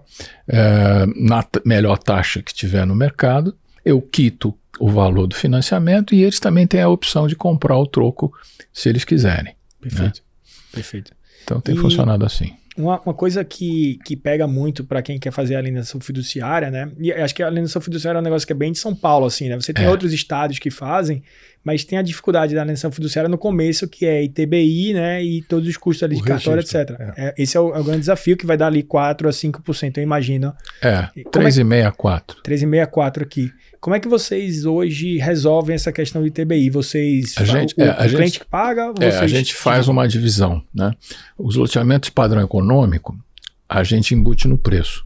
[0.48, 6.22] é, na melhor taxa que tiver no mercado, eu quito o valor do financiamento e
[6.22, 8.32] eles também têm a opção de comprar o troco
[8.72, 9.54] se eles quiserem.
[9.80, 10.20] Perfeito.
[10.20, 10.52] Né?
[10.72, 11.12] Perfeito.
[11.44, 12.52] Então tem e funcionado assim.
[12.76, 16.90] Uma, uma, coisa que, que pega muito para quem quer fazer a alienação fiduciária, né?
[16.98, 19.26] E acho que a alienação fiduciária é um negócio que é bem de São Paulo,
[19.26, 19.54] assim, né?
[19.54, 19.90] Você tem é.
[19.90, 21.22] outros estados que fazem,
[21.64, 25.24] mas tem a dificuldade da alienação fiduciária no começo, que é ITBI, né?
[25.24, 26.74] E todos os custos ali de cartório, etc.
[26.98, 27.14] É.
[27.16, 29.96] É, esse é o, é o, grande desafio, que vai dar ali 4 a 5%,
[29.96, 30.54] eu imagino.
[30.82, 32.42] É, 3,5 é a 4.
[32.42, 33.50] 3,5 a 4 aqui.
[33.80, 36.68] Como é que vocês hoje resolvem essa questão do ITBI?
[36.68, 38.92] Vocês, a gente, o, é, a o gente, cliente que paga?
[39.00, 40.92] É, a gente faz uma divisão, né?
[41.38, 43.18] Os loteamentos padrão econômico,
[43.68, 45.04] a gente embute no preço.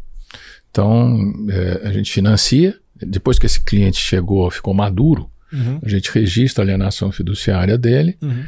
[0.71, 1.17] Então,
[1.51, 5.81] é, a gente financia, depois que esse cliente chegou, ficou maduro, Uhum.
[5.83, 8.45] A gente registra a alienação fiduciária dele, uhum.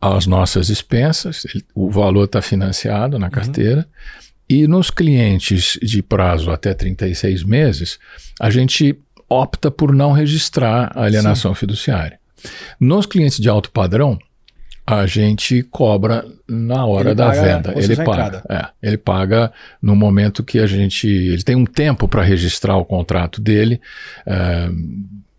[0.00, 3.32] as nossas expensas, ele, o valor está financiado na uhum.
[3.32, 3.86] carteira.
[4.48, 7.98] E nos clientes de prazo até 36 meses,
[8.40, 8.98] a gente
[9.28, 11.60] opta por não registrar a alienação Sim.
[11.60, 12.18] fiduciária.
[12.80, 14.18] Nos clientes de alto padrão,
[14.84, 17.72] a gente cobra na hora ele da venda.
[17.76, 18.42] Ele paga.
[18.50, 21.06] É, ele paga no momento que a gente.
[21.06, 23.80] Ele tem um tempo para registrar o contrato dele.
[24.26, 24.68] É,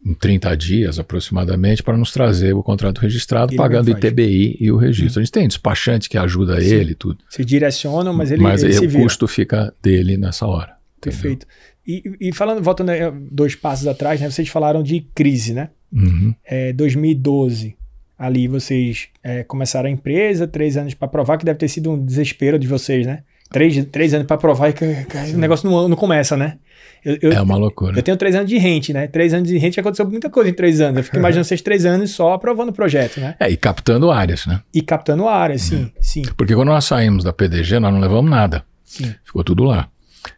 [0.04, 4.78] em 30 dias aproximadamente para nos trazer o contrato registrado, pagando o ITBI e o
[4.78, 5.20] registro.
[5.20, 5.22] Hum.
[5.22, 6.74] A gente tem despachante que ajuda Sim.
[6.76, 7.20] ele tudo.
[7.30, 10.76] Se direciona, mas ele Mas ele o custo fica dele nessa hora.
[11.00, 11.46] Perfeito.
[11.86, 12.92] E, e, falando, voltando
[13.32, 15.70] dois passos atrás, né, vocês falaram de crise, né?
[15.92, 16.34] Uhum.
[16.46, 17.76] É, 2012.
[18.18, 22.06] ali vocês é, começaram a empresa, três anos para provar, que deve ter sido um
[22.06, 23.24] desespero de vocês, né?
[23.50, 26.58] Três, três anos para provar e que, que o negócio não, não começa, né?
[27.04, 27.98] Eu, eu, é uma loucura.
[27.98, 29.08] Eu tenho três anos de rente, né?
[29.08, 30.98] Três anos de rente aconteceu muita coisa em três anos.
[30.98, 33.36] Eu fico imaginando vocês três anos só aprovando o projeto, né?
[33.40, 34.62] É, e captando áreas, né?
[34.74, 36.02] E captando áreas, sim, é.
[36.02, 36.22] sim.
[36.38, 38.64] Porque quando nós saímos da PDG, nós não levamos nada.
[38.86, 39.16] Sim.
[39.24, 39.90] Ficou tudo lá.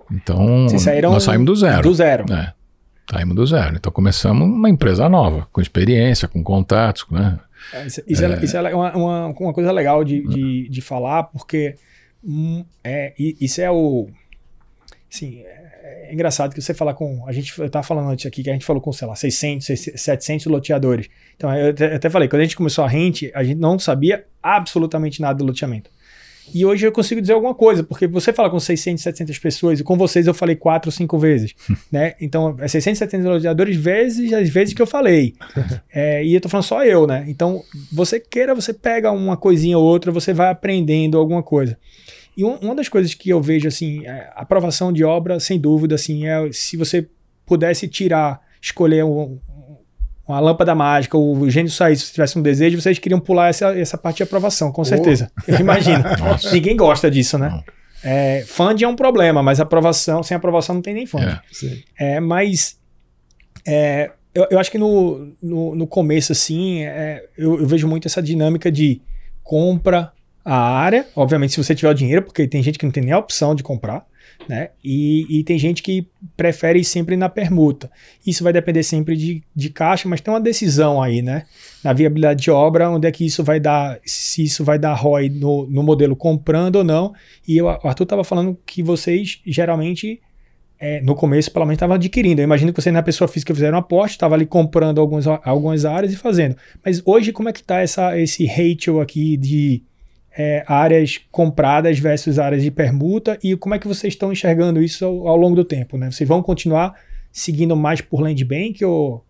[0.09, 0.67] Então,
[1.11, 1.81] nós saímos do zero.
[1.81, 2.31] Do zero.
[2.31, 2.53] É,
[3.11, 3.75] saímos do zero.
[3.75, 7.39] Então, começamos uma empresa nova, com experiência, com contatos, né?
[7.73, 10.81] É, isso, isso, é, é, isso é uma, uma, uma, coisa legal de, de, de
[10.81, 11.75] falar, porque
[12.23, 14.07] hum, é, isso é o...
[15.11, 15.43] Assim,
[15.83, 17.27] é, é engraçado que você fala com.
[17.27, 19.67] A gente eu tava falando antes aqui que a gente falou com, sei lá, 600,
[19.95, 21.09] 700 loteadores.
[21.35, 23.77] Então, eu até, eu até falei, quando a gente começou a rente, a gente não
[23.77, 25.91] sabia absolutamente nada do loteamento.
[26.53, 29.83] E hoje eu consigo dizer alguma coisa, porque você fala com 600, 700 pessoas, e
[29.83, 31.53] com vocês eu falei quatro ou cinco vezes,
[31.91, 32.15] né?
[32.19, 35.33] Então, é 600, 700 loteadores vezes as vezes que eu falei.
[35.95, 37.23] É, e eu tô falando só eu, né?
[37.27, 41.77] Então, você queira, você pega uma coisinha ou outra, você vai aprendendo alguma coisa.
[42.35, 45.95] E um, uma das coisas que eu vejo, assim, é, aprovação de obra, sem dúvida,
[45.95, 47.07] assim, é se você
[47.45, 49.39] pudesse tirar, escolher um,
[50.27, 53.97] uma lâmpada mágica, o gênio saísse, se tivesse um desejo, vocês queriam pular essa, essa
[53.97, 55.31] parte de aprovação, com certeza.
[55.47, 55.51] Oh.
[55.51, 56.03] Eu imagino.
[56.51, 57.63] Ninguém gosta disso, né?
[58.03, 61.23] É, fund é um problema, mas aprovação, sem aprovação não tem nem fund.
[61.23, 62.77] É, é mas
[63.65, 68.07] é, eu, eu, acho que no, no, no começo, assim, é, eu, eu, vejo muito
[68.07, 69.01] essa dinâmica de
[69.43, 70.11] compra
[70.43, 71.07] a área.
[71.15, 73.55] Obviamente, se você tiver o dinheiro, porque tem gente que não tem nem a opção
[73.55, 74.05] de comprar.
[74.47, 74.71] Né?
[74.83, 77.89] E, e, tem gente que prefere ir sempre na permuta.
[78.25, 81.45] Isso vai depender sempre de, de caixa, mas tem uma decisão aí, né?
[81.81, 85.29] Na viabilidade de obra, onde é que isso vai dar, se isso vai dar ROI
[85.29, 87.13] no, no modelo comprando ou não.
[87.47, 90.21] E eu, o Arthur estava falando que vocês geralmente,
[90.77, 92.41] é, no começo, pelo menos, estavam adquirindo.
[92.41, 95.85] Eu imagino que vocês, na pessoa física, fizeram um aporte, estavam ali comprando alguns, algumas
[95.85, 96.57] áreas e fazendo.
[96.83, 99.83] Mas hoje, como é que está esse ratio aqui de
[100.37, 105.05] é, áreas compradas versus áreas de permuta e como é que vocês estão enxergando isso
[105.05, 105.97] ao, ao longo do tempo?
[105.97, 106.11] Né?
[106.11, 106.99] Vocês vão continuar
[107.31, 109.23] seguindo mais por land bank ou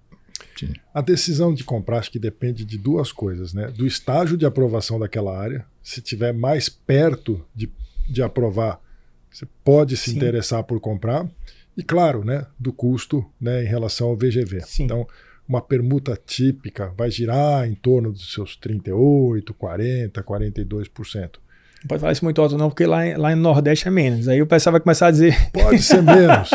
[0.94, 3.68] a decisão de comprar acho que depende de duas coisas, né?
[3.68, 5.66] Do estágio de aprovação daquela área.
[5.82, 7.70] Se tiver mais perto de,
[8.08, 8.80] de aprovar,
[9.32, 10.18] você pode se Sim.
[10.18, 11.28] interessar por comprar.
[11.76, 12.46] E claro, né?
[12.60, 13.64] Do custo, né?
[13.64, 14.62] Em relação ao VGV.
[14.62, 14.84] Sim.
[14.84, 15.08] Então,
[15.48, 21.44] uma permuta típica vai girar em torno dos seus 38, 40, 42%.
[21.84, 24.30] Não pode falar isso muito alto, não, porque lá, lá no Nordeste é menos.
[24.30, 25.36] Aí o pessoal vai começar a dizer.
[25.52, 26.50] Pode ser menos.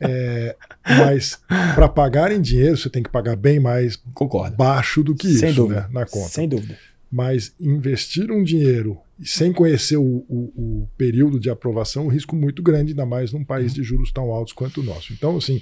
[0.00, 0.54] é,
[0.86, 1.40] mas
[1.74, 4.56] para pagar em dinheiro, você tem que pagar bem mais Concordo.
[4.56, 5.80] baixo do que sem isso dúvida.
[5.82, 6.28] Né, na conta.
[6.28, 6.78] Sem dúvida.
[7.10, 12.34] Mas investir um dinheiro sem conhecer o, o, o, período de aprovação, é um risco
[12.34, 15.12] muito grande, ainda mais num país de juros tão altos quanto o nosso.
[15.12, 15.60] Então, assim,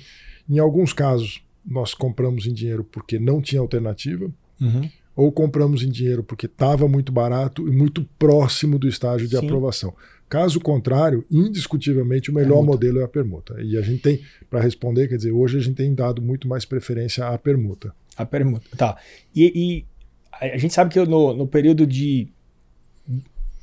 [0.48, 4.88] em alguns casos, nós compramos em dinheiro porque não tinha alternativa, uhum.
[5.14, 9.44] ou compramos em dinheiro porque estava muito barato e muito próximo do estágio de Sim.
[9.44, 9.94] aprovação.
[10.28, 12.72] Caso contrário, indiscutivelmente o melhor permuta.
[12.72, 13.57] modelo é a permuta.
[13.62, 16.64] E a gente tem, para responder, quer dizer, hoje a gente tem dado muito mais
[16.64, 17.94] preferência à permuta.
[18.16, 18.98] A permuta, tá.
[19.35, 19.85] E, e
[20.40, 22.28] a gente sabe que no, no período de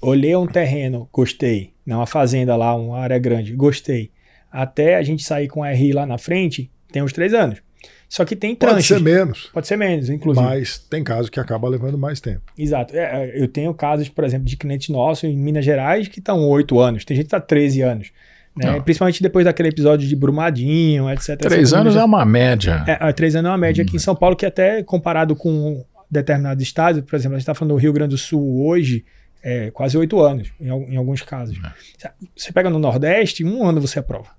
[0.02, 4.12] olhei um terreno, gostei, uma fazenda lá, uma área grande, gostei,
[4.52, 7.62] até a gente sair com a RI lá na frente, tem uns três anos.
[8.08, 8.88] Só que tem tranches.
[8.88, 9.50] Pode ser menos.
[9.54, 10.46] Pode ser menos, inclusive.
[10.46, 12.42] Mas tem casos que acaba levando mais tempo.
[12.58, 12.96] Exato.
[12.96, 16.48] É, é eu tenho casos, por exemplo, de clientes nossos em Minas Gerais que estão
[16.48, 17.06] 8 anos.
[17.06, 18.12] Tem gente que está 13 anos.
[18.56, 18.80] Né?
[18.80, 21.38] Principalmente depois daquele episódio de Brumadinho, etc.
[21.38, 22.86] Três anos é uma média.
[22.88, 26.64] É, três anos é uma média aqui em São Paulo, que até comparado com determinados
[26.64, 29.04] estados, por exemplo, a gente está falando do Rio Grande do Sul hoje,
[29.44, 31.58] é quase oito anos, em, em, alguns casos.
[32.02, 32.12] É.
[32.36, 34.30] Você pega no Nordeste, um ano você aprova.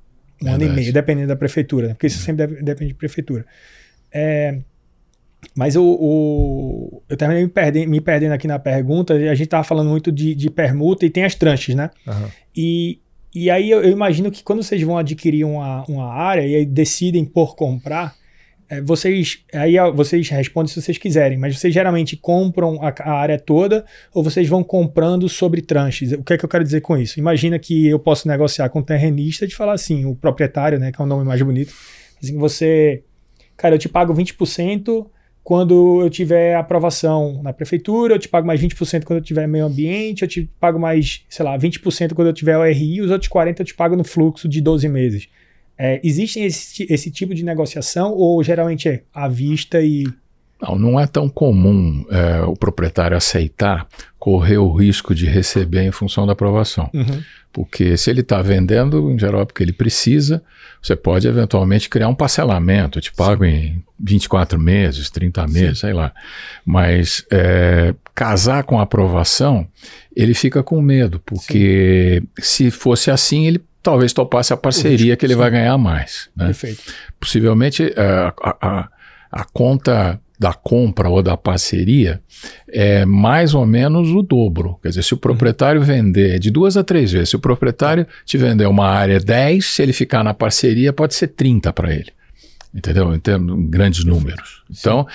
[0.40, 0.64] Um Verdade.
[0.64, 1.94] ano e meio, dependendo da prefeitura, né?
[1.94, 3.46] porque isso sempre deve, depende de prefeitura.
[4.12, 4.59] É,
[5.55, 9.64] mas o, o, eu terminei me perdendo, me perdendo aqui na pergunta, a gente estava
[9.64, 11.90] falando muito de, de, permuta e tem as tranches, né?
[12.07, 12.29] Uhum.
[12.55, 13.01] E,
[13.35, 16.66] e aí eu, eu, imagino que quando vocês vão adquirir uma, uma área e aí
[16.66, 18.14] decidem por comprar,
[18.68, 23.38] é, vocês aí vocês respondem se vocês quiserem, mas vocês geralmente compram a, a, área
[23.38, 26.12] toda ou vocês vão comprando sobre tranches?
[26.12, 27.18] O que é que eu quero dizer com isso?
[27.18, 31.00] Imagina que eu posso negociar com o terrenista de falar assim, o proprietário, né, que
[31.00, 31.72] é o nome mais bonito,
[32.20, 33.05] assim, você,
[33.57, 35.07] cara, eu te pago 20%
[35.44, 39.66] quando eu tiver aprovação na prefeitura, eu te pago mais 20% quando eu tiver meio
[39.66, 43.31] ambiente, eu te pago mais, sei lá, 20% quando eu tiver o RI, os outros
[43.31, 45.29] 40% eu te pago no fluxo de 12 meses.
[45.79, 50.05] É, existe esse, esse tipo de negociação ou geralmente é à vista e.
[50.61, 53.87] Não, não é tão comum é, o proprietário aceitar
[54.27, 56.91] correr o risco de receber em função da aprovação.
[56.93, 57.23] Uhum.
[57.53, 60.43] Porque se ele está vendendo, em geral, é porque ele precisa,
[60.83, 63.51] você pode eventualmente criar um parcelamento, eu te pago Sim.
[63.51, 65.87] em 24 meses, 30 meses, Sim.
[65.87, 66.12] sei lá.
[66.65, 69.67] Mas é, casar com a aprovação,
[70.15, 72.65] ele fica com medo, porque Sim.
[72.65, 76.29] se fosse assim, ele talvez topasse a parceria que ele vai ganhar mais.
[76.37, 76.46] Né?
[76.46, 76.83] Perfeito.
[77.20, 78.88] Possivelmente é, a, a,
[79.31, 82.20] a conta da compra ou da parceria
[82.68, 84.77] é mais ou menos o dobro.
[84.83, 88.37] Quer dizer, se o proprietário vender de duas a três vezes, se o proprietário te
[88.37, 92.11] vender uma área 10, se ele ficar na parceria, pode ser 30 para ele.
[92.75, 93.14] Entendeu?
[93.14, 94.64] Em termos, grandes números.
[94.68, 95.07] Então,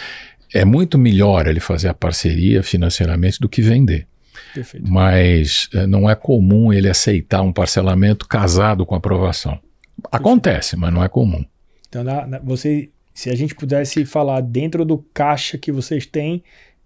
[0.54, 4.08] é muito melhor ele fazer a parceria financeiramente do que vender.
[4.54, 4.90] Perfeito.
[4.90, 9.60] Mas é, não é comum ele aceitar um parcelamento casado com aprovação.
[10.12, 11.44] Acontece, mas não é comum.
[11.88, 16.44] Então, na, na, você se a gente pudesse falar dentro do caixa que vocês têm,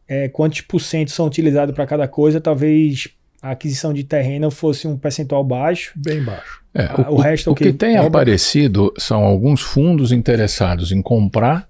[0.07, 3.07] é, quantos por cento são utilizados para cada coisa, talvez
[3.41, 5.93] a aquisição de terreno fosse um percentual baixo.
[5.95, 6.61] Bem baixo.
[6.73, 10.91] É, o, o, resto é o, o que, que tem aparecido são alguns fundos interessados
[10.91, 11.69] em comprar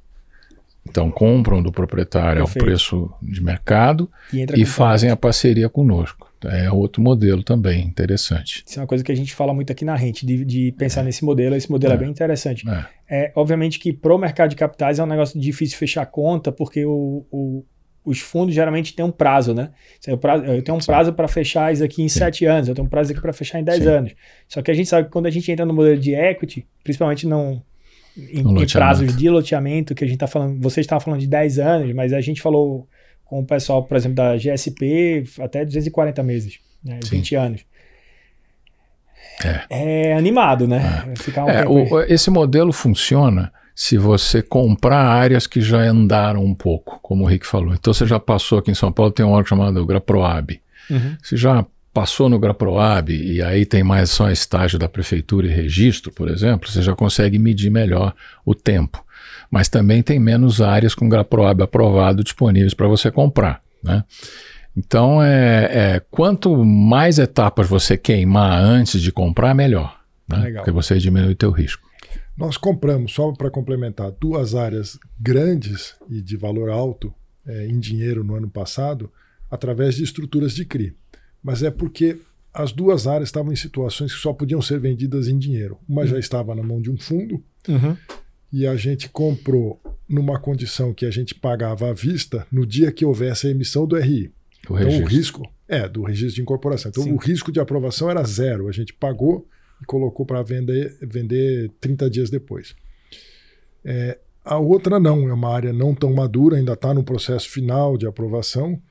[0.88, 2.64] então compram do proprietário Perfeito.
[2.64, 6.32] ao preço de mercado e, e fazem a parceria conosco.
[6.46, 8.64] É outro modelo também interessante.
[8.66, 11.02] Isso é uma coisa que a gente fala muito aqui na rente, de, de pensar
[11.02, 11.06] é.
[11.06, 11.56] nesse modelo.
[11.56, 12.64] Esse modelo é, é bem interessante.
[12.70, 13.26] É.
[13.26, 13.32] é.
[13.36, 16.86] obviamente que para o mercado de capitais é um negócio difícil fechar a conta, porque
[16.86, 17.66] o, o,
[18.06, 19.72] os fundos geralmente têm um prazo, né?
[20.06, 22.20] Eu tenho um prazo para fechar isso aqui em Sim.
[22.20, 23.90] sete anos, eu tenho um prazo aqui para fechar em dez Sim.
[23.90, 24.16] anos.
[24.48, 27.26] Só que a gente sabe que quando a gente entra no modelo de equity, principalmente
[27.26, 27.62] não
[28.18, 31.60] em, em prazos de loteamento, que a gente está falando, vocês estavam falando de 10
[31.60, 32.88] anos, mas a gente falou
[33.26, 37.62] com o pessoal, por exemplo, da GSP, até 240 meses, né, 20 anos.
[39.44, 40.12] É.
[40.12, 41.04] é animado, né?
[41.36, 41.42] É.
[41.42, 47.00] Um é, o, esse modelo funciona se você comprar áreas que já andaram um pouco,
[47.02, 47.74] como o Rick falou.
[47.74, 50.62] Então você já passou aqui em São Paulo, tem um órgão chamado Graproab.
[50.90, 51.18] Uhum.
[51.22, 56.12] Você já passou no Graproab e aí tem mais só estágio da prefeitura e registro,
[56.12, 58.14] por exemplo, você já consegue medir melhor
[58.46, 59.02] o tempo.
[59.50, 64.04] Mas também tem menos áreas com Graproab aprovado disponíveis para você comprar, né?
[64.76, 69.98] Então, é, é, quanto mais etapas você queimar antes de comprar, melhor.
[70.28, 70.52] Né?
[70.56, 71.82] Porque você diminui o teu risco.
[72.36, 77.14] Nós compramos, só para complementar, duas áreas grandes e de valor alto
[77.48, 79.10] é, em dinheiro no ano passado,
[79.50, 80.94] através de estruturas de CRI
[81.46, 82.18] mas é porque
[82.52, 85.78] as duas áreas estavam em situações que só podiam ser vendidas em dinheiro.
[85.88, 86.08] Uma uhum.
[86.08, 87.36] já estava na mão de um fundo
[87.68, 87.96] uhum.
[88.52, 89.80] e a gente comprou
[90.10, 93.96] numa condição que a gente pagava à vista no dia que houvesse a emissão do
[93.96, 94.32] RI.
[94.68, 96.90] O então o risco é do registro de incorporação.
[96.90, 97.12] Então Sim.
[97.12, 98.68] o risco de aprovação era zero.
[98.68, 99.48] A gente pagou
[99.80, 102.76] e colocou para vender, vender 30 dias depois.
[103.84, 108.00] É, a outra não, é uma área não tão madura, ainda está no processo final
[108.00, 108.82] de aprovação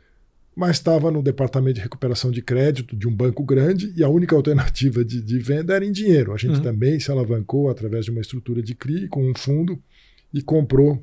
[0.54, 4.36] mas estava no departamento de recuperação de crédito de um banco grande e a única
[4.36, 6.32] alternativa de, de venda era em dinheiro.
[6.32, 6.62] A gente uhum.
[6.62, 9.82] também se alavancou através de uma estrutura de CRI com um fundo
[10.32, 11.02] e comprou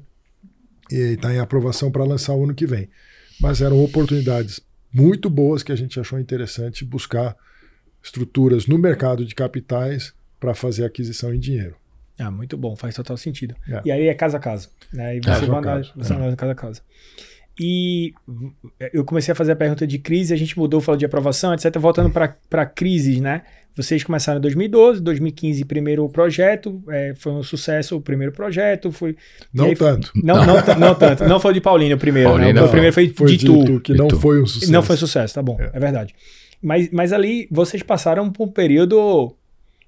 [0.89, 2.89] e está em aprovação para lançar o ano que vem.
[3.39, 4.61] Mas eram oportunidades
[4.93, 7.35] muito boas que a gente achou interessante buscar
[8.03, 11.75] estruturas no mercado de capitais para fazer aquisição em dinheiro.
[12.19, 13.55] Ah, muito bom, faz total sentido.
[13.67, 13.81] É.
[13.85, 14.69] E aí é casa a casa.
[14.91, 15.17] Né?
[15.17, 16.35] E você manda, você é.
[16.35, 16.81] casa a casa.
[17.59, 18.13] E
[18.93, 21.77] eu comecei a fazer a pergunta de crise, a gente mudou, falou de aprovação, etc.
[21.77, 23.43] Voltando para crises, né?
[23.75, 28.91] Vocês começaram em 2012, 2015, primeiro projeto, é, foi um sucesso o primeiro projeto.
[28.91, 29.15] Foi,
[29.53, 30.11] não aí, tanto.
[30.15, 31.23] Não, não, não, tanto.
[31.25, 32.37] Não foi de Paulinho o primeiro.
[32.37, 32.51] Né?
[32.51, 32.61] Né?
[32.61, 33.79] O primeiro foi, foi de, de tu.
[33.79, 34.71] Que não foi um sucesso.
[34.71, 36.13] Não foi sucesso, tá bom, é, é verdade.
[36.61, 39.33] Mas, mas ali vocês passaram por um período,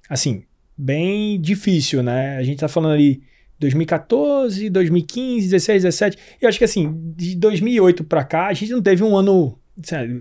[0.08, 0.44] assim,
[0.76, 2.38] bem difícil, né?
[2.38, 3.22] A gente tá falando ali
[3.58, 6.18] 2014, 2015, 16, 17.
[6.40, 9.58] E eu acho que assim, de 2008 para cá, a gente não teve um ano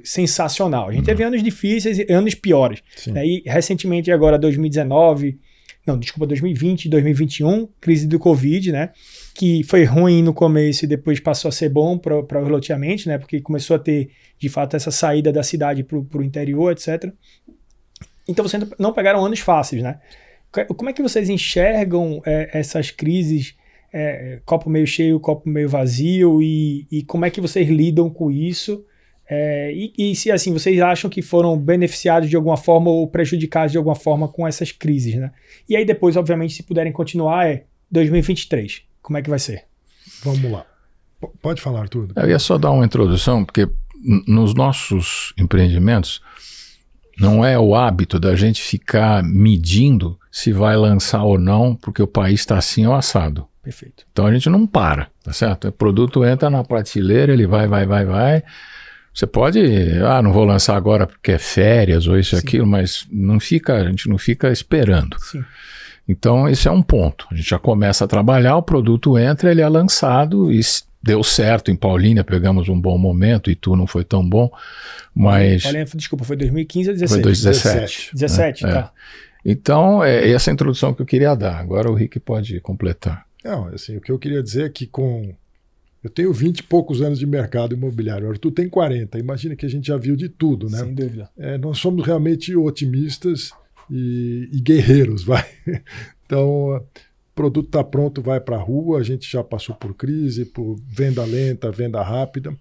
[0.04, 0.90] sensacional.
[0.90, 2.82] A gente teve anos difíceis e anos piores.
[3.08, 3.26] Né?
[3.26, 5.40] E recentemente, agora 2019,
[5.86, 8.92] não, desculpa, 2020, 2021, crise do Covid, né?
[9.36, 13.18] Que foi ruim no começo e depois passou a ser bom para o loteamento, né?
[13.18, 17.12] Porque começou a ter, de fato, essa saída da cidade para o interior, etc.
[18.28, 20.00] Então vocês não pegaram anos fáceis, né?
[20.76, 23.56] Como é que vocês enxergam é, essas crises,
[23.92, 28.30] é, copo meio cheio, copo meio vazio, e, e, como é que vocês lidam com
[28.30, 28.86] isso?
[29.28, 33.72] É, e, e, se assim, vocês acham que foram beneficiados de alguma forma ou prejudicados
[33.72, 35.32] de alguma forma com essas crises, né?
[35.68, 38.84] E aí depois, obviamente, se puderem continuar, é 2023.
[39.02, 39.66] Como é que vai ser?
[40.24, 40.66] Vamos lá.
[41.20, 42.14] P pode falar tudo.
[42.16, 43.68] Eu ia só dar uma introdução, porque
[44.28, 46.22] nos nossos empreendimentos,
[47.20, 52.08] não é o hábito da gente ficar medindo se vai lançar ou não, porque o
[52.08, 53.46] país está assim ou assado.
[53.62, 54.04] Perfeito.
[54.12, 55.68] Então a gente não para, tá certo?
[55.68, 58.44] O produto entra na prateleira, ele vai, vai, vai, vai.
[59.14, 59.60] Você pode,
[60.06, 62.48] ah, não vou lançar agora porque é férias ou isso e Sim.
[62.48, 65.16] aquilo, mas não fica, a gente não fica esperando.
[65.20, 65.44] Sim.
[66.08, 67.28] Então esse é um ponto.
[67.32, 70.60] A gente já começa a trabalhar, o produto entra, ele é lançado e
[71.04, 74.50] deu certo em Paulínia, pegamos um bom momento, e tu não foi tão bom,
[75.14, 77.22] mas Olha, desculpa, foi 2015 ou foi 16?
[77.22, 78.12] 2017.
[78.14, 78.72] 17, É.
[78.72, 78.92] tá.
[79.46, 81.60] Então, é essa a introdução que eu queria dar.
[81.60, 83.26] Agora o Rick pode completar.
[83.44, 85.36] Não, assim, o que eu queria dizer é que com.
[86.02, 89.20] Eu tenho 20 e poucos anos de mercado imobiliário, Arthur tem 40.
[89.20, 90.80] Imagina que a gente já viu de tudo, né?
[90.80, 91.30] Sem dúvida.
[91.38, 93.52] É, nós somos realmente otimistas
[93.90, 95.46] e, e guerreiros, vai.
[96.26, 96.82] Então,
[97.36, 99.00] produto está pronto, vai para a rua.
[99.00, 102.56] A gente já passou por crise, por venda lenta, venda rápida.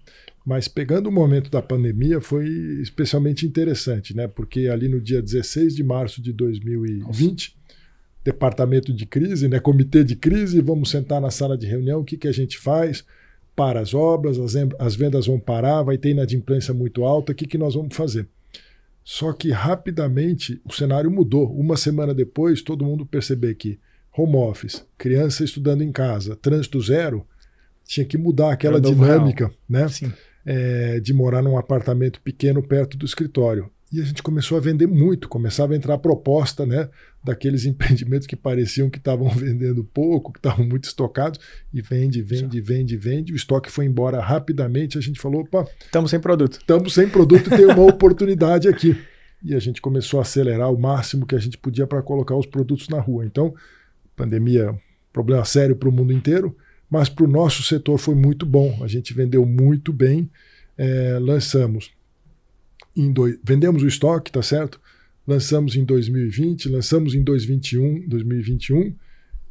[0.45, 2.47] Mas pegando o momento da pandemia foi
[2.81, 4.27] especialmente interessante, né?
[4.27, 7.55] Porque ali no dia 16 de março de 2020,
[8.23, 9.59] departamento de crise, né?
[9.59, 13.05] Comitê de crise, vamos sentar na sala de reunião, o que, que a gente faz?
[13.55, 17.45] Para as obras, as, as vendas vão parar, vai ter inadimplência muito alta, o que,
[17.45, 18.27] que nós vamos fazer?
[19.03, 21.53] Só que rapidamente o cenário mudou.
[21.53, 23.79] Uma semana depois, todo mundo percebeu que
[24.15, 27.25] home office, criança estudando em casa, trânsito zero,
[27.85, 29.87] tinha que mudar aquela Era dinâmica, né?
[30.45, 33.71] É, de morar num apartamento pequeno perto do escritório.
[33.93, 36.89] E a gente começou a vender muito, começava a entrar proposta né,
[37.23, 41.39] daqueles empreendimentos que pareciam que estavam vendendo pouco, que estavam muito estocados,
[41.71, 43.33] e vende, vende, vende, vende.
[43.33, 44.97] O estoque foi embora rapidamente.
[44.97, 46.53] A gente falou: opa, Estamos sem produto.
[46.53, 48.97] estamos sem produto e tem uma oportunidade aqui.
[49.43, 52.47] E a gente começou a acelerar o máximo que a gente podia para colocar os
[52.47, 53.25] produtos na rua.
[53.25, 53.53] Então,
[54.15, 54.75] pandemia,
[55.11, 56.55] problema sério para o mundo inteiro,
[56.89, 58.79] mas para o nosso setor foi muito bom.
[58.83, 60.29] A gente vendeu muito bem,
[60.77, 61.91] é, lançamos
[62.95, 64.79] em dois, vendemos o estoque, tá certo?
[65.25, 68.95] Lançamos em 2020, lançamos em 2021, 2021.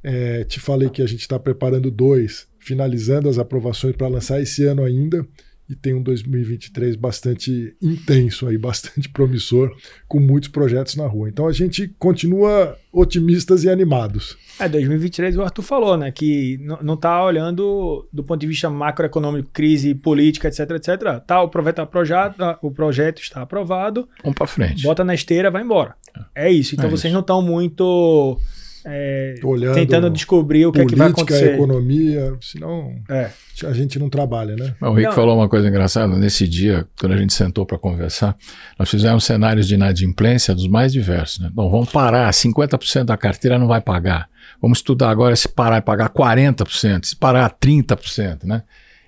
[0.03, 4.65] É, te falei que a gente está preparando dois, finalizando as aprovações para lançar esse
[4.65, 5.27] ano ainda
[5.73, 9.75] e tem um 2023 bastante intenso aí, bastante promissor,
[10.07, 11.29] com muitos projetos na rua.
[11.29, 14.37] Então a gente continua otimistas e animados.
[14.61, 16.13] É, 2023 o Arthur falou, né?
[16.13, 21.21] Que não tá olhando do ponto de vista macroeconômico, crise política, etc, etc.
[21.27, 24.83] Tá, o projeto, tá projeto, o projeto está aprovado, Vamos para frente.
[24.83, 25.95] bota na esteira, vai embora.
[26.35, 26.75] É isso.
[26.75, 27.15] Então É vocês isso.
[27.15, 28.39] não estão muito
[28.85, 29.35] é,
[29.75, 31.55] tentando descobrir o que é que vai Política, acontecer.
[31.55, 33.31] economia, senão É.
[33.65, 34.75] a gente não trabalha, né?
[34.81, 35.13] O Rick Não.
[35.13, 36.17] falou uma coisa engraçada.
[36.17, 38.37] Nesse dia, quando a gente sentou para conversar,
[38.79, 41.39] nós fizemos cenários de inadimplência dos mais diversos.
[41.39, 41.51] Né?
[41.53, 44.29] Bom, vamos parar, 50% da carteira não vai pagar.
[44.61, 48.45] Vamos estudar agora se parar e pagar 40%, se parar 30%.
[48.45, 48.63] Né?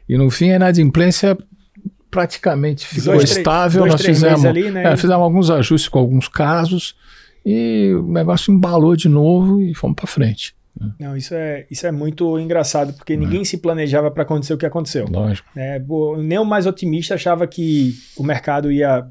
[0.09, 1.37] E no fim, a inadimplência
[2.11, 3.81] praticamente ficou Dois, estável.
[3.83, 4.93] dois, nós fizemos, ali, né?
[4.93, 6.95] é, fizemos alguns ajustes com alguns casos
[7.45, 10.55] e o negócio embalou de novo e fomos para frente.
[10.99, 14.67] Não, isso é, isso é muito engraçado, porque ninguém se planejava para acontecer o que
[14.67, 15.07] aconteceu.
[15.09, 15.49] Lógico.
[15.55, 15.79] né?
[15.79, 19.07] Pô, nem o mais otimista achava que o mercado ia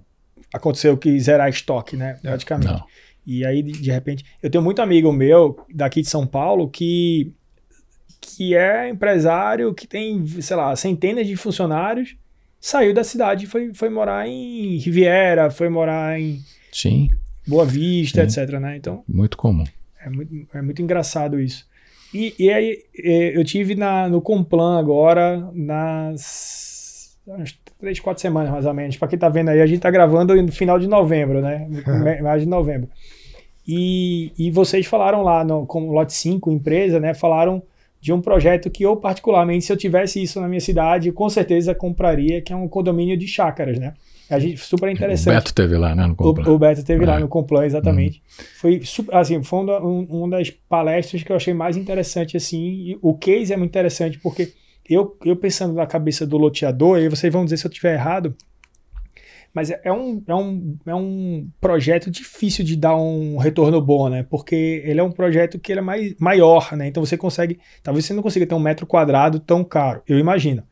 [0.54, 2.18] acontecer o que zerar estoque, né?
[2.22, 2.72] Praticamente.
[2.72, 2.84] Não.
[3.26, 7.32] E aí, de, de repente, eu tenho muito amigo meu daqui de São Paulo que,
[8.20, 12.18] que é empresário, que tem, sei lá, centenas de funcionários,
[12.60, 17.10] saiu da cidade e foi, foi morar em Riviera, foi morar em Sim,
[17.48, 18.42] Boa Vista, Sim.
[18.42, 18.60] etc.
[18.60, 18.78] Né?
[18.78, 19.64] Então, muito comum.
[20.04, 21.66] é muito, é muito engraçado isso.
[22.14, 28.52] E, e aí, eh, eu tive na, no Complan agora, nas umas três, quatro semanas
[28.52, 28.98] mais ou menos.
[28.98, 31.68] Para quem tá vendo aí, a gente tá gravando no final de novembro, né?
[32.22, 32.90] Mais de novembro.
[33.68, 37.14] E, e vocês falaram lá, no, como Lote 5, empresa, né?
[37.14, 37.64] Falaram
[38.00, 41.74] de um projeto que eu, particularmente, se eu tivesse isso na minha cidade, com certeza
[41.74, 43.94] compraria, que é um condomínio de chácaras, né?
[44.30, 45.34] A gente, super O interessante.
[45.36, 46.08] Beto teve lá, né?
[46.08, 46.50] No Complan.
[46.52, 47.20] O, o Beto teve lá É.
[47.20, 48.22] no Complan, exatamente.
[48.60, 52.62] Foi super, assim, foi uma, um- uma das palestras que eu achei mais interessante, assim.
[52.92, 54.54] E o case é muito interessante, porque
[54.90, 58.36] eu, eu pensando na cabeça do loteador, e vocês vão dizer se eu estiver errado,
[59.54, 64.10] mas é, é um, é, um, é um projeto difícil de dar um retorno bom,
[64.10, 64.26] né?
[64.28, 66.88] Porque ele é um projeto que ele é mais, maior, né?
[66.88, 67.60] Então você consegue.
[67.84, 70.64] Talvez você não consiga ter um metro quadrado tão caro, eu imagino.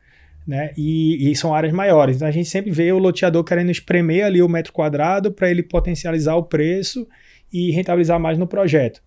[0.47, 0.71] Né?
[0.75, 2.15] E, e são áreas maiores.
[2.15, 5.61] Então a gente sempre vê o loteador querendo espremer ali o metro quadrado para ele
[5.61, 7.07] potencializar o preço
[7.53, 9.01] e rentabilizar mais no projeto.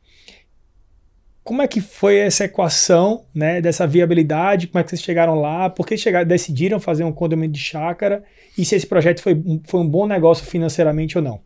[1.42, 4.66] Como é que foi essa equação né, dessa viabilidade?
[4.66, 5.68] Como é que vocês chegaram lá?
[5.68, 8.24] Por que chegaram, decidiram fazer um condomínio de chácara?
[8.56, 11.42] E se esse projeto foi, foi um bom negócio financeiramente ou não?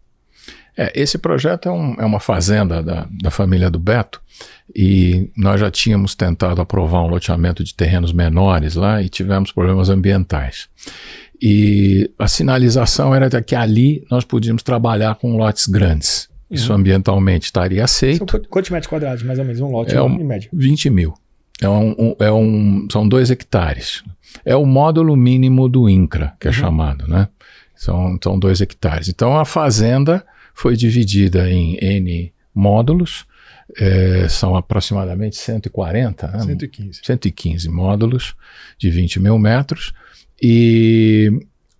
[0.81, 4.21] É, esse projeto é, um- é uma fazenda da, da família do Beto
[4.75, 9.89] e nós já tínhamos tentado aprovar um loteamento de terrenos menores lá e tivemos problemas
[9.89, 10.69] ambientais.
[11.41, 16.29] E a sinalização era que ali nós podíamos trabalhar com lotes grandes.
[16.51, 18.27] Isso ambientalmente estaria São aceito.
[18.27, 20.49] qu- quantos metros quadrados, mais ou menos, um lote É um- em média?
[20.53, 21.13] 20 mil.
[21.61, 24.03] É um, um- é um, são dois hectares.
[24.45, 27.29] É o módulo mínimo do INCRA, que é chamado, né?
[27.75, 29.09] São, são dois hectares.
[29.09, 30.25] Então a fazenda
[30.59, 33.25] foi dividida em N módulos,
[33.79, 36.41] eh, são aproximadamente 140, né?
[36.41, 37.01] 115.
[37.05, 38.35] 115 módulos
[38.77, 39.93] de 20 mil metros.
[40.43, 41.31] E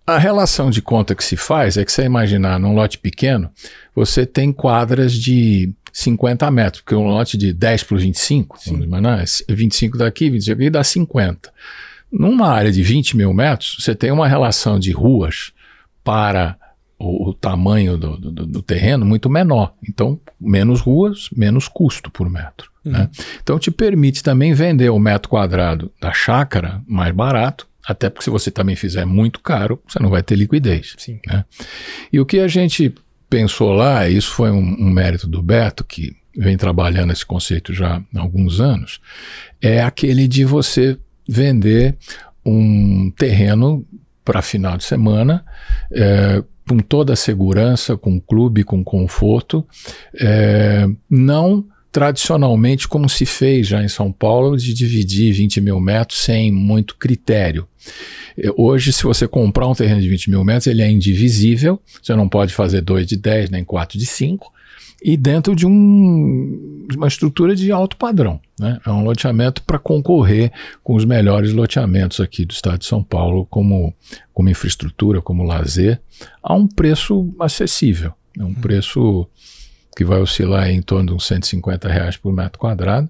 [0.07, 3.51] a relação de conta que se faz é que você imaginar num lote pequeno,
[3.93, 9.21] você tem quadras de 50 metros, porque um lote de 10 por 25, vamos imaginar,
[9.21, 11.51] é 25 daqui, 25 aqui, dá 50.
[12.09, 15.51] Numa área de 20 mil metros, você tem uma relação de ruas
[16.01, 16.57] para
[16.99, 19.73] o, o tamanho do, do- do terreno muito menor.
[19.87, 22.69] Então, menos ruas, menos custo por metro.
[22.83, 23.09] né?
[23.41, 28.29] Então, te permite também vender o metro quadrado da chácara mais barato, até porque se
[28.29, 30.95] você também fizer muito caro, você não vai ter liquidez.
[30.97, 31.19] Sim.
[31.25, 31.45] né?
[32.11, 32.93] E o que a gente
[33.29, 38.01] pensou lá, isso foi um, um mérito do Beto, que vem trabalhando esse conceito já
[38.15, 38.99] há alguns anos,
[39.61, 40.97] é aquele de você
[41.27, 41.95] vender
[42.45, 43.85] um terreno
[44.23, 45.43] para final de semana,
[45.91, 49.65] é, com toda a segurança, com clube, com conforto,
[50.13, 56.19] é, não tradicionalmente como se fez já em São Paulo, de dividir 20 mil metros
[56.19, 57.67] sem muito critério.
[58.37, 62.15] É, Hoje, se você comprar um terreno de 20 mil metros, ele é indivisível, você
[62.15, 64.53] não pode fazer dois de 10 nem quatro de 5,
[65.01, 68.39] e dentro de, um, uma estrutura de alto padrão.
[68.59, 68.79] Né?
[68.85, 70.51] É um loteamento para concorrer
[70.83, 73.93] com os melhores loteamentos aqui do estado de São Paulo, como,
[74.33, 76.01] como infraestrutura, como lazer,
[76.43, 78.13] a um preço acessível.
[78.37, 79.27] É um preço
[79.95, 83.09] que vai oscilar em torno de uns 150 reais por metro quadrado,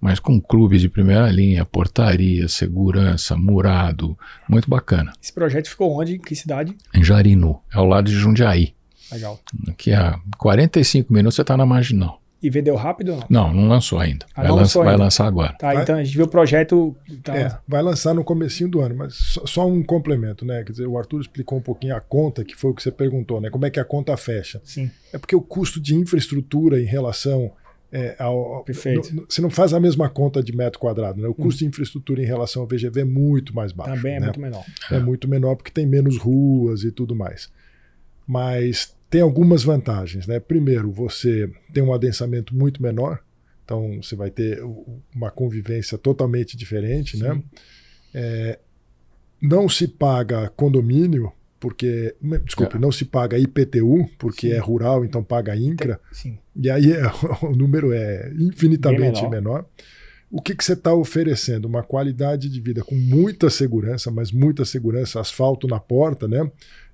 [0.00, 4.16] mas com clube de primeira linha, portaria, segurança, murado,
[4.48, 5.12] muito bacana.
[5.22, 6.14] Esse projeto ficou onde?
[6.14, 6.74] Em que cidade?
[6.94, 8.74] Em Jarinu, é ao lado de Jundiaí.
[9.12, 9.40] Legal.
[9.68, 12.20] Aqui a 45 minutos você está na Marginal.
[12.42, 13.26] E vendeu rápido ou não?
[13.28, 14.24] Não, não lançou ainda.
[14.34, 15.04] Ah, vai, não lança- vai ainda.
[15.04, 15.52] lançar agora.
[15.58, 16.96] Tá, Vai- então a gente viu o projeto.
[17.22, 20.64] Tá, É, vai lançar no comecinho do ano, mas só, só um complemento, né?
[20.64, 23.42] Quer dizer, o Arthur explicou um pouquinho a conta, que foi o que você perguntou,
[23.42, 23.50] né?
[23.50, 24.58] Como é que a conta fecha?
[24.64, 24.90] Sim.
[25.12, 27.52] É porque o custo de infraestrutura em relação
[27.92, 28.62] é, ao.
[28.64, 29.12] Perfeito.
[29.14, 31.28] no- no- você não faz a mesma conta de metro quadrado, né?
[31.28, 33.96] O custo de infraestrutura em relação ao VGV é muito mais baixo.
[33.96, 34.26] Também é né?
[34.26, 34.64] muito menor.
[34.90, 37.50] é muito menor porque tem menos ruas e tudo mais.
[38.26, 40.38] Mas tem algumas vantagens, né?
[40.38, 43.18] Primeiro, você tem um adensamento muito menor,
[43.64, 44.62] então você vai ter
[45.14, 47.34] uma convivência totalmente diferente, né?
[47.34, 47.44] Sim.
[48.14, 48.58] É,
[49.42, 52.14] não se paga condomínio, porque.
[52.44, 54.54] Desculpe, não se paga IPTU, porque Sim.
[54.54, 56.00] é rural, então paga INCRA.
[56.12, 56.38] Sim.
[56.56, 57.02] E aí é-
[57.42, 59.66] o número é infinitamente Bem menor.
[60.30, 61.66] O que, que você está oferecendo?
[61.66, 66.48] Uma qualidade de vida com muita segurança, mas muita segurança, asfalto na porta, né?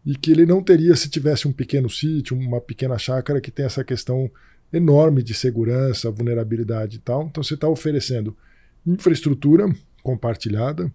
[0.06, 3.66] E que ele não teria se tivesse um pequeno sítio, uma pequena chácara que tem
[3.66, 4.30] essa questão
[4.72, 7.24] enorme de segurança, vulnerabilidade e tal.
[7.26, 8.36] Então você está oferecendo
[8.86, 9.68] infraestrutura
[10.02, 10.92] compartilhada,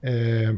[0.00, 0.54] é,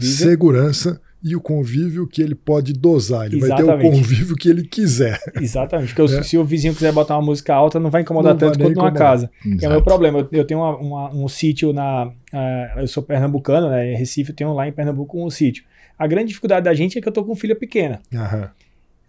[0.00, 3.26] segurança e o convívio que ele pode dosar.
[3.26, 3.90] Ele vai ter o Exatamente.
[3.96, 5.20] convívio que ele quiser.
[5.40, 5.94] Exatamente.
[5.94, 6.22] Porque É.
[6.22, 8.68] se o vizinho quiser botar uma música alta, não vai incomodar Não vai tanto nem
[8.68, 9.12] quanto numa incomodar.
[9.12, 9.30] casa.
[9.44, 9.84] É o meu Exato.
[9.84, 10.28] problema.
[10.32, 12.10] Eu, tenho uma- uma- um sítio na.
[12.32, 13.92] ah, eu sou pernambucano, né?
[13.92, 15.62] Em Recife, eu tenho lá em Pernambuco um sítio.
[16.00, 18.00] A grande dificuldade da gente é que eu tô com filha pequena.
[18.14, 18.50] Aham.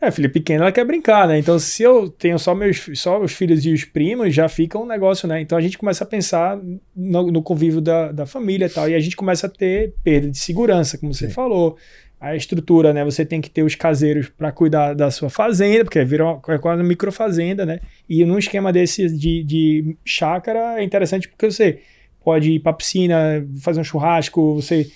[0.02, 1.40] É, filha pequena, ela quer brincar, né?
[1.40, 4.86] Então, se eu tenho só meus só os filhos e os primos, já fica um
[4.86, 5.40] negócio, né?
[5.40, 6.60] Então a gente começa a pensar
[6.94, 8.90] no, no convívio da, da família e tal.
[8.90, 11.34] E a gente começa a ter perda de segurança, como você Sim.
[11.34, 11.78] falou.
[12.20, 13.06] A estrutura, né?
[13.06, 16.58] Você tem que ter os caseiros para cuidar da sua fazenda, porque vira uma, é
[16.58, 17.80] quase uma microfazenda, né?
[18.10, 21.80] E num esquema desse de, de chácara é interessante porque você
[22.22, 24.92] pode ir para piscina, fazer um churrasco, você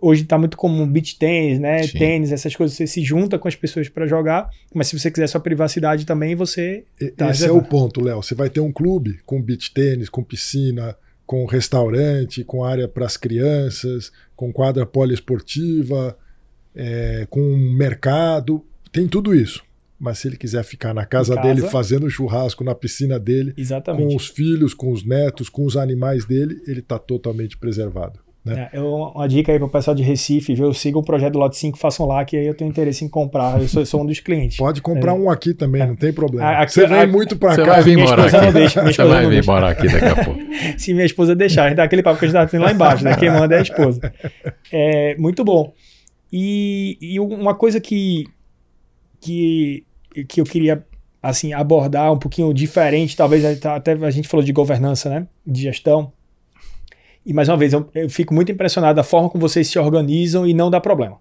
[0.00, 1.82] hoje está muito comum beach tênis, né?
[1.82, 1.98] Sim.
[1.98, 5.26] Tênis, essas coisas, você se junta com as pessoas para jogar, mas se você quiser
[5.26, 6.84] sua privacidade também, você
[7.16, 7.58] Tá, Esse é reservado.
[7.58, 8.22] o ponto, Léo.
[8.22, 10.96] Você vai ter um clube com beach tênis, com piscina,
[11.26, 16.16] com restaurante, com área para as crianças, com quadra poliesportiva,
[16.74, 18.64] é, com mercado.
[18.92, 19.64] Tem tudo isso.
[19.98, 21.48] Mas se ele quiser ficar na casa, casa.
[21.48, 24.06] dele, fazendo churrasco na piscina dele, exatamente.
[24.06, 28.20] com os filhos, com os netos, com os animais dele, ele está totalmente preservado.
[28.44, 28.68] Né?
[28.72, 30.72] É, eu- uma dica aí para o pessoal de Recife, viu?
[30.74, 33.60] Sigam o projeto do Lote 5, façam lá, que aí eu tenho interesse em comprar.
[33.60, 34.56] Eu sou, sou um dos clientes.
[34.58, 36.46] Pode comprar um aqui também, não tem problema.
[36.46, 37.72] A- aqui- Você vem a- muito para Você cá.
[37.72, 38.36] vai vir minha morar aqui.
[38.36, 39.52] não deixa, minha Você esposa vai não vir deixa.
[39.52, 40.40] morar aqui daqui a pouco.
[40.78, 42.70] Se minha esposa deixar, a gente dá aquele papo que a gente tá tendo lá
[42.72, 43.16] embaixo, né?
[43.16, 44.12] Quem manda é a esposa.
[44.72, 45.72] É muito bom.
[46.32, 48.24] E, e uma coisa que,
[49.20, 49.84] que,
[50.28, 50.84] que eu queria
[51.22, 55.26] assim abordar um pouquinho diferente, talvez até a gente falou de governança, né?
[55.46, 56.12] De gestão.
[57.24, 60.46] E mais uma vez, eu, eu fico muito impressionado da forma como vocês se organizam
[60.46, 61.18] e não dá problema.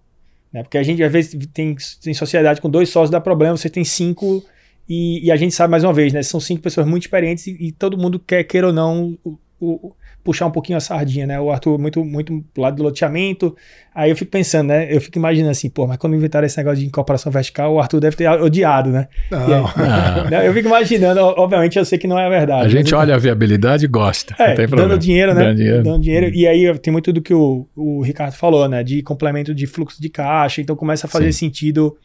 [0.51, 0.63] Né?
[0.63, 3.83] Porque a gente às vezes tem, tem sociedade com dois sócios dá problema, você tem
[3.83, 4.43] cinco
[4.87, 6.21] e, e a gente sabe mais uma vez, né?
[6.21, 9.95] São cinco pessoas muito experientes e, e todo mundo quer queira ou não o, o,
[10.23, 11.39] puxar um pouquinho a sardinha, né?
[11.39, 13.55] O Arthur muito, muito do lado do loteamento.
[13.93, 14.93] Aí eu fico pensando, né?
[14.93, 17.99] Eu fico imaginando assim, pô, mas quando inventaram esse negócio de incorporação vertical, o Arthur
[17.99, 19.07] deve ter odiado, né?
[19.29, 19.67] Não.
[19.67, 20.47] Aí, né?
[20.47, 22.65] Eu fico imaginando, obviamente eu sei que não é verdade.
[22.65, 24.35] A gente olha a viabilidade e gosta.
[24.39, 25.43] É, dando dinheiro, né?
[25.43, 25.83] Dando dinheiro.
[25.83, 26.29] Dando dinheiro.
[26.33, 28.83] E aí tem muito do que o, o Ricardo falou, né?
[28.83, 31.47] De complemento de fluxo de caixa, então começa a fazer Sim.
[31.47, 31.97] sentido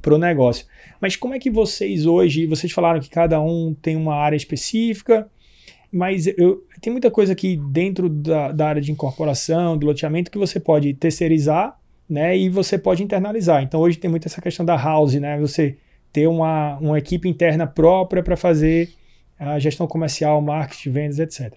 [0.00, 0.66] para o negócio.
[1.00, 5.26] Mas como é que vocês hoje, vocês falaram que cada um tem uma área específica,
[5.92, 10.38] mas eu, tem muita coisa aqui dentro da, da área de incorporação, do loteamento, que
[10.38, 11.78] você pode terceirizar,
[12.08, 12.36] né?
[12.36, 13.62] E você pode internalizar.
[13.62, 15.38] Então hoje tem muito essa questão da house, né?
[15.38, 15.76] Você
[16.10, 18.90] ter uma, uma equipe interna própria para fazer
[19.38, 21.52] a gestão comercial, marketing, vendas, etc.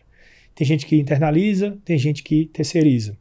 [0.53, 3.17] Tem gente que internaliza, tem gente que terceiriza.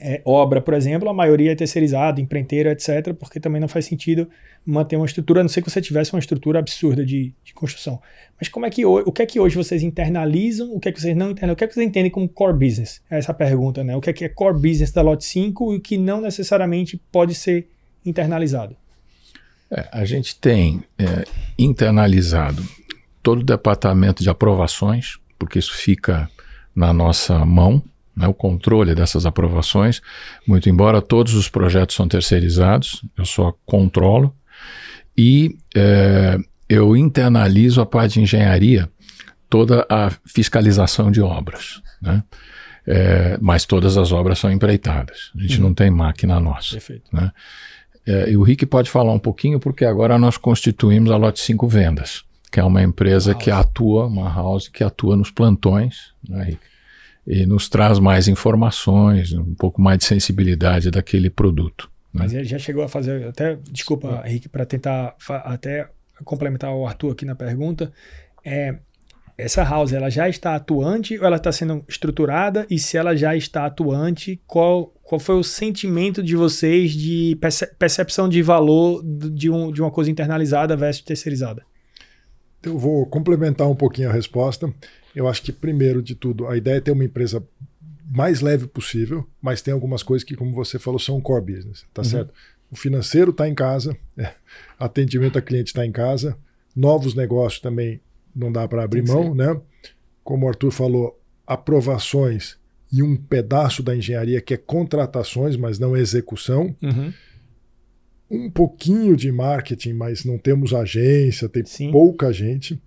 [0.00, 4.28] É, obra, por exemplo, a maioria é terceirizada, empreiteira, etc., porque também não faz sentido
[4.64, 8.00] manter uma estrutura, a não ser que você tivesse uma estrutura absurda de, de construção.
[8.38, 11.00] Mas como é que o que é que hoje vocês internalizam, o que é que
[11.00, 13.00] vocês não internalizam, o que é que vocês entendem como core business?
[13.10, 13.96] É essa pergunta, né?
[13.96, 17.00] O que é que é core business da Lot 5 e o que não necessariamente
[17.10, 17.68] pode ser
[18.04, 18.76] internalizado?
[19.70, 21.24] É, a gente tem é,
[21.58, 22.62] internalizado
[23.22, 26.30] todo o departamento de aprovações, porque isso fica
[26.74, 27.82] na nossa mão,
[28.18, 30.02] né, o controle dessas aprovações.
[30.46, 34.34] Muito embora todos os projetos são terceirizados, eu só controlo.
[35.16, 36.36] E é,
[36.68, 38.88] eu internalizo a parte de engenharia,
[39.48, 41.80] toda a fiscalização de obras.
[42.02, 42.22] Né?
[42.86, 45.30] É, mas todas as obras são empreitadas.
[45.36, 45.68] A gente Uhum.
[45.68, 46.72] não tem máquina nossa.
[46.72, 47.04] Perfeito.
[47.12, 47.30] Né?
[48.06, 51.68] É, e o Rick pode falar um pouquinho, porque agora nós constituímos a Lote 5
[51.68, 56.60] Vendas, que é uma empresa que atua, uma house que atua nos plantões, né, Rick?
[57.30, 61.90] E nos traz mais informações, um pouco mais de sensibilidade daquele produto.
[62.12, 62.22] né?
[62.22, 65.14] Mas ele já chegou a fazer, até, desculpa, Henrique, para tentar
[65.44, 65.90] até
[66.24, 67.92] complementar o Arthur aqui na pergunta,
[68.42, 68.76] é,
[69.36, 72.66] essa house, ela já está atuante ou ela está sendo estruturada?
[72.70, 77.68] E se ela já está atuante, qual, qual foi o sentimento de vocês de perce-
[77.78, 81.62] percepção de valor de, um, de uma coisa internalizada versus terceirizada?
[82.62, 84.72] Eu vou complementar um pouquinho a resposta.
[85.14, 87.42] Eu acho que, primeiro de tudo, a ideia é ter uma empresa
[88.10, 92.02] mais leve possível, mas tem algumas coisas que, como você falou, são core business, tá
[92.02, 92.08] Uhum.
[92.08, 92.32] certo?
[92.70, 94.32] O financeiro está em casa, é,
[94.78, 96.36] atendimento a cliente está em casa,
[96.74, 98.00] novos negócios também
[98.34, 99.60] não dá para abrir mão, né?
[100.22, 102.56] Como o Arthur falou, aprovações
[102.92, 106.74] e um pedaço da engenharia que é contratações, mas não execução
[108.30, 111.90] um pouquinho de marketing, mas não temos agência, tem Sim.
[111.90, 112.80] pouca gente,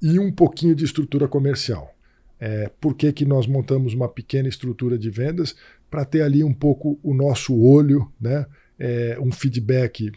[0.00, 1.94] e um pouquinho de estrutura comercial.
[2.40, 5.56] É, por que, que nós montamos uma pequena estrutura de vendas?
[5.90, 8.46] Para ter ali um pouco o nosso olho, né?
[8.78, 10.12] É, um feedback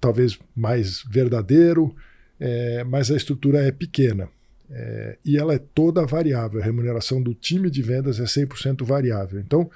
[0.00, 1.94] talvez mais verdadeiro,
[2.38, 4.28] é, mas a estrutura é pequena.
[4.70, 6.60] É, e ela é toda variável.
[6.60, 9.40] A remuneração do time de vendas é 100% variável.
[9.40, 9.70] Então,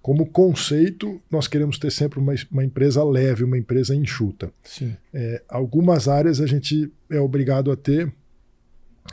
[0.00, 4.50] como conceito, nós queremos ter sempre uma, uma empresa leve, uma empresa enxuta.
[4.64, 4.96] Sim.
[5.12, 8.10] É, algumas áreas a gente é obrigado a ter,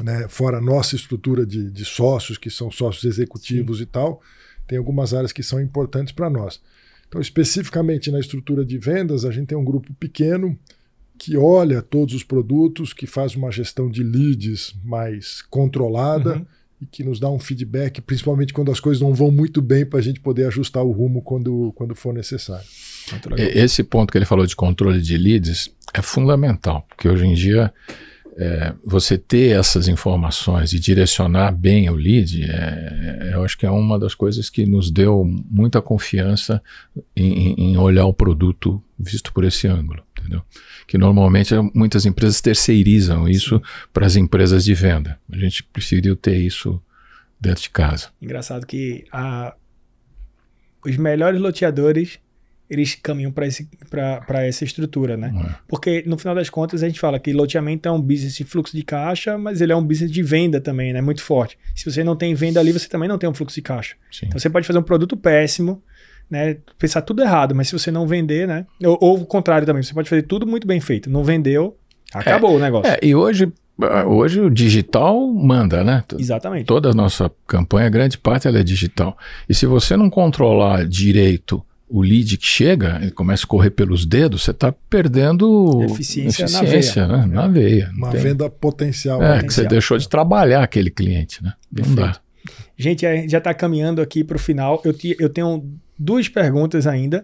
[0.01, 4.21] né, fora a nossa estrutura de, de sócios, que são sócios executivos e tal,
[4.67, 6.61] tem algumas áreas que são importantes para nós.
[7.07, 10.57] Então, especificamente na estrutura de vendas, a gente tem um grupo pequeno
[11.17, 16.45] que olha todos os produtos, que faz uma gestão de leads mais controlada Uhum.
[16.81, 19.97] e que nos dá um feedback, principalmente quando as coisas não vão muito bem, para
[19.99, 22.67] a gente poder ajustar o rumo quando, quando for necessário.
[23.37, 27.73] Esse ponto que ele falou de controle de leads é fundamental, porque hoje em dia
[28.39, 32.47] é, você ter essas informações e direcionar bem o lead, é,
[33.29, 36.61] é- eu acho que é uma das coisas que nos deu muita confiança
[37.15, 40.41] em, em- olhar o produto visto por esse ângulo, entendeu?
[40.87, 43.61] Que normalmente é, muitas empresas terceirizam isso
[43.91, 45.19] para as empresas de venda.
[45.31, 46.79] A gente preferiu ter isso
[47.41, 48.09] dentro de casa.
[48.21, 49.55] Engraçado que a-
[50.85, 52.19] os melhores loteadores
[52.69, 55.33] eles caminham para essa estrutura, né?
[55.35, 55.55] é?
[55.67, 58.75] Porque no final das contas a gente fala que loteamento é um business de fluxo
[58.75, 61.01] de caixa, mas ele é um business de venda também, né?
[61.01, 61.57] Muito forte.
[61.75, 63.95] Se você não tem venda ali, você também não tem um fluxo de caixa.
[64.11, 64.25] Sim.
[64.27, 65.81] Então você pode fazer um produto péssimo,
[66.29, 66.57] né?
[66.77, 68.65] Pensar tudo errado, mas se você não vender, né?
[68.83, 71.09] Ou, ou o contrário também, você pode fazer tudo muito bem feito.
[71.09, 71.77] Não vendeu,
[72.13, 72.91] acabou o negócio.
[72.91, 73.49] É, e hoje,
[74.07, 76.03] hoje o digital manda, né?
[76.19, 76.65] Exatamente.
[76.65, 79.17] Toda a nossa campanha, grande parte ela é digital.
[79.47, 84.05] E se você não controlar direito o lead que chega, ele começa a correr pelos
[84.05, 87.25] dedos, você está perdendo Eficiência na eficiência, né?
[87.25, 87.87] Na veia.
[87.93, 89.21] Não Uma tem- venda potencial.
[89.23, 89.35] É, né?
[89.37, 89.67] que você potencial.
[89.69, 91.53] deixou de trabalhar aquele cliente, né?
[91.71, 92.17] Não dá.
[92.77, 94.81] Gente, a gente já está caminhando aqui para o final.
[94.85, 95.63] Eu, ti- eu tenho
[95.97, 97.21] duas perguntas ainda.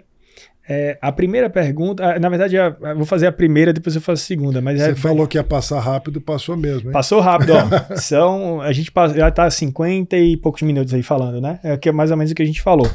[0.68, 4.24] É, a primeira pergunta, ah, na verdade, eu vou fazer a primeira, depois eu faço
[4.24, 4.62] a segunda.
[4.62, 6.94] Mas Você é, falou que ia passar rápido, passou mesmo, hein?
[6.94, 7.96] Passou rápido, ó.
[8.00, 11.60] São, a gente já tá 50 e poucos minutos aí falando, né?
[11.64, 12.90] É que é mais ou menos o que a gente falou.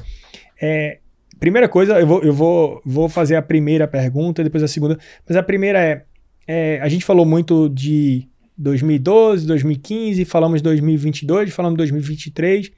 [0.60, 0.98] É,
[1.38, 4.98] primeira coisa, eu vou, eu vou, vou fazer a primeira pergunta, depois a segunda.
[5.26, 6.04] Mas a primeira é,
[6.46, 8.26] é, a gente falou muito de
[8.56, 12.70] 2012, 2015, falamos de 2022, falamos de 2023.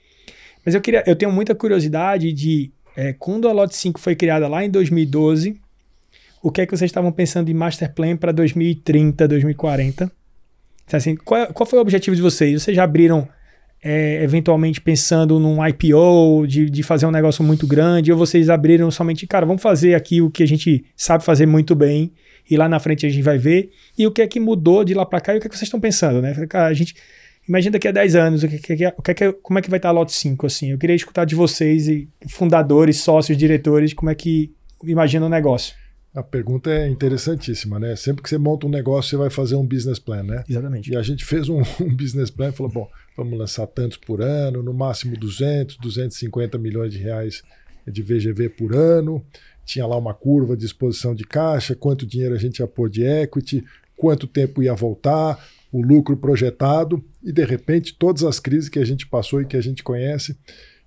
[0.64, 4.46] Mas eu queria, eu tenho muita curiosidade de é, quando a Lot 5 foi criada
[4.46, 5.58] lá em 2012,
[6.42, 10.10] o que é que vocês estavam pensando em master plan para 2030, 2040?
[10.92, 12.62] Assim, qual, qual foi o objetivo de vocês?
[12.62, 13.28] Vocês já abriram
[13.82, 18.90] é, eventualmente pensando num IPO, de, de fazer um negócio muito grande, ou vocês abriram
[18.90, 22.12] somente, cara, vamos fazer aqui o que a gente sabe fazer muito bem,
[22.50, 24.92] e lá na frente a gente vai ver, e o que é que mudou de
[24.92, 26.34] lá para cá, e o que, é que vocês estão pensando, né?
[26.46, 26.94] Cara, a gente,
[27.48, 29.78] imagina daqui a 10 anos, o que, que, que, é que como é que vai
[29.78, 30.72] estar a Lot 5, assim?
[30.72, 34.52] Eu queria escutar de vocês, e fundadores, sócios, diretores, como é que
[34.84, 35.74] imagina o negócio.
[36.12, 37.94] A pergunta é interessantíssima, né?
[37.94, 40.42] Sempre que você monta um negócio, você vai fazer um business plan, né?
[40.48, 40.90] Exatamente.
[40.90, 42.88] E a gente fez um, um business plan e falou: bom,
[43.22, 47.42] vamos lançar tantos por ano, no máximo 200, 250 milhões de reais
[47.86, 49.22] de VGV por ano.
[49.64, 53.04] Tinha lá uma curva de exposição de caixa, quanto dinheiro a gente ia pôr de
[53.04, 53.62] equity,
[53.94, 57.04] quanto tempo ia voltar, o lucro projetado.
[57.22, 60.34] E de repente, todas as crises que a gente passou e que a gente conhece,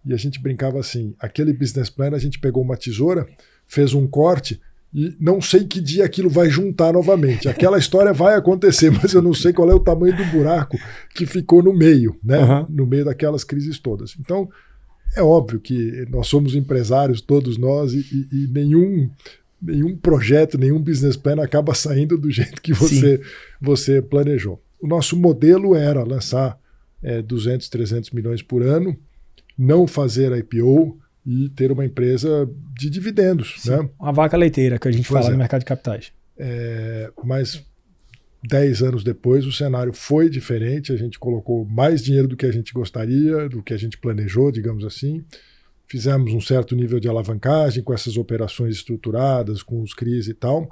[0.03, 3.27] e a gente brincava assim: aquele business plan, a gente pegou uma tesoura,
[3.67, 4.59] fez um corte
[4.93, 7.49] e não sei que dia aquilo vai juntar novamente.
[7.49, 10.77] Aquela história vai acontecer, mas eu não sei qual é o tamanho do buraco
[11.15, 12.39] que ficou no meio, né?
[12.39, 12.65] Uhum.
[12.69, 14.15] No meio daquelas crises todas.
[14.19, 14.47] Então,
[15.15, 19.09] é óbvio que nós somos empresários, todos nós, e, e, e nenhum,
[19.59, 23.19] nenhum projeto, nenhum business plan acaba saindo do jeito que você,
[23.59, 24.61] você planejou.
[24.79, 26.59] O nosso modelo era lançar
[27.01, 28.95] é, 200, 300 milhões por ano,
[29.57, 33.55] não fazer IPO, e ter uma empresa de dividendos.
[33.59, 33.89] Sim, né?
[33.99, 35.31] Uma vaca leiteira que a gente Pois fala é.
[35.31, 36.11] no mercado de capitais.
[36.37, 37.63] É, mas
[38.43, 42.51] dez anos depois o cenário foi diferente, a gente colocou mais dinheiro do que a
[42.51, 45.23] gente gostaria, do que a gente planejou, digamos assim.
[45.87, 50.67] Fizemos um certo nível de alavancagem com essas operações estruturadas, com os CRIs e tal.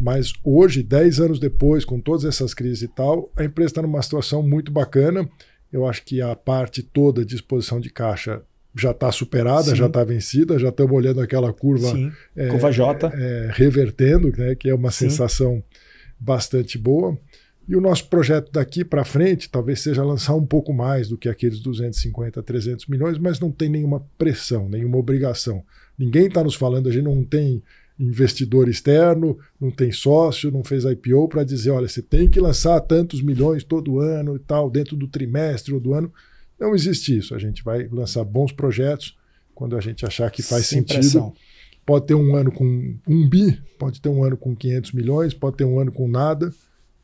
[0.00, 4.02] Mas hoje, dez anos depois, com todas essas crises e tal, a empresa está numa
[4.02, 5.28] situação muito bacana.
[5.72, 8.42] Eu acho que a parte toda de exposição de caixa
[8.74, 9.76] já está superada, Sim.
[9.76, 11.88] já está vencida, já estamos olhando aquela curva
[12.36, 13.08] é, curva J.
[13.14, 15.08] é, revertendo, né, que é uma Sim.
[15.08, 15.62] sensação
[16.18, 17.18] bastante boa.
[17.68, 21.28] E o nosso projeto daqui para frente talvez seja lançar um pouco mais do que
[21.28, 25.62] aqueles 250, 300 milhões, mas não tem nenhuma pressão, nenhuma obrigação.
[25.98, 27.62] Ninguém está nos falando, a gente não tem
[27.98, 32.80] investidor externo, não tem sócio, não fez IPO para dizer, olha, você tem que lançar
[32.80, 36.12] tantos milhões todo ano e tal, dentro do trimestre ou do ano.
[36.58, 37.34] Não existe isso.
[37.34, 39.16] A gente vai lançar bons projetos
[39.54, 40.98] quando a gente achar que faz Sem sentido.
[40.98, 41.32] pressão.
[41.86, 45.56] Pode ter um ano com um bi, pode ter um ano com 500 milhões, pode
[45.56, 46.52] ter um ano com nada.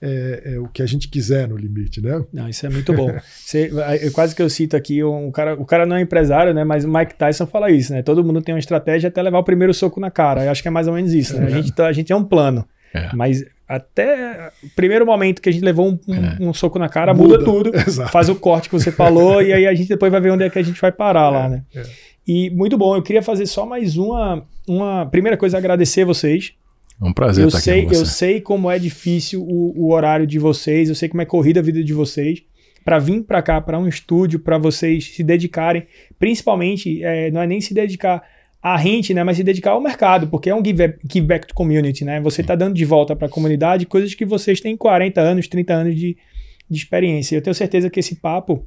[0.06, 2.22] É, é o que a gente quiser no limite, né?
[2.30, 3.10] Não, isso é muito bom.
[3.42, 3.70] Você,
[4.02, 6.62] eu, quase que eu cito aqui, um cara, o cara não é empresário, né?
[6.62, 8.02] Mas o Mike Tyson fala isso, né?
[8.02, 10.44] Todo mundo tem uma estratégia até levar o primeiro soco na cara.
[10.44, 11.46] Eu acho que é mais ou menos isso, né?
[11.46, 12.68] A gente, tá- a gente é um plano.
[12.92, 13.08] É.
[13.16, 16.36] Mas até o primeiro momento que a gente levou um, um- É.
[16.40, 17.70] um soco na cara, muda, tudo.
[17.76, 18.10] Exato.
[18.12, 20.50] Faz o corte que você falou, e aí a gente depois vai ver onde é
[20.50, 21.62] que a gente vai parar lá, né?
[21.74, 21.82] é.
[22.26, 24.44] E muito bom, eu queria fazer só mais uma.
[24.66, 26.52] uma primeira coisa, agradecer vocês.
[27.00, 28.12] É um prazer Eu estar sei, aqui com eu você.
[28.14, 31.62] sei como é difícil o, o horário de vocês, eu sei como é corrida a
[31.62, 32.42] vida de vocês.
[32.84, 35.86] Para vir para cá, para um estúdio, para vocês se dedicarem,
[36.18, 38.22] principalmente, é, não é nem se dedicar
[38.64, 41.54] a gente, né, mas se dedicar ao mercado, porque é um give, give back to
[41.54, 42.18] community, né?
[42.22, 45.74] Você está dando de volta para a comunidade coisas que vocês têm 40 anos, 30
[45.74, 46.16] anos de,
[46.70, 47.36] de experiência.
[47.36, 48.66] Eu tenho certeza que esse papo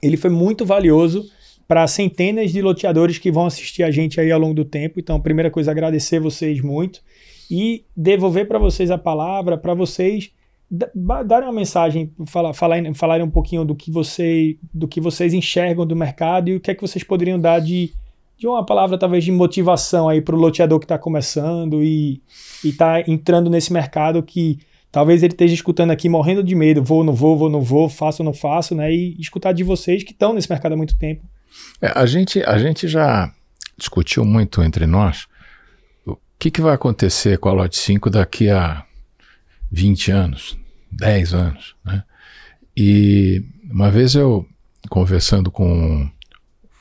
[0.00, 1.28] ele foi muito valioso
[1.66, 5.00] para centenas de loteadores que vão assistir a gente aí ao longo do tempo.
[5.00, 7.00] Então, primeira coisa, agradecer vocês muito
[7.50, 10.30] e devolver para vocês a palavra, para vocês
[11.26, 15.84] darem uma mensagem, falar, falar, falarem um pouquinho do que, você, do que vocês enxergam
[15.84, 17.92] do mercado e o que é que vocês poderiam dar de,
[18.38, 22.20] de uma palavra talvez de motivação aí para o loteador que está começando e
[22.62, 24.58] está entrando nesse mercado que
[24.92, 28.22] talvez ele esteja escutando aqui morrendo de medo, vou, não vou, vou, não vou, faço,
[28.22, 28.92] não faço, né?
[28.92, 31.22] E escutar de vocês que estão nesse mercado há muito tempo.
[31.80, 33.32] É, a, gente, a gente já
[33.76, 35.26] discutiu muito entre nós
[36.06, 38.84] o que, que vai acontecer com a Lot 5 daqui a
[39.70, 40.58] 20 anos,
[40.92, 41.74] 10 anos.
[41.84, 42.02] Né?
[42.76, 44.46] E uma vez eu,
[44.88, 46.08] conversando com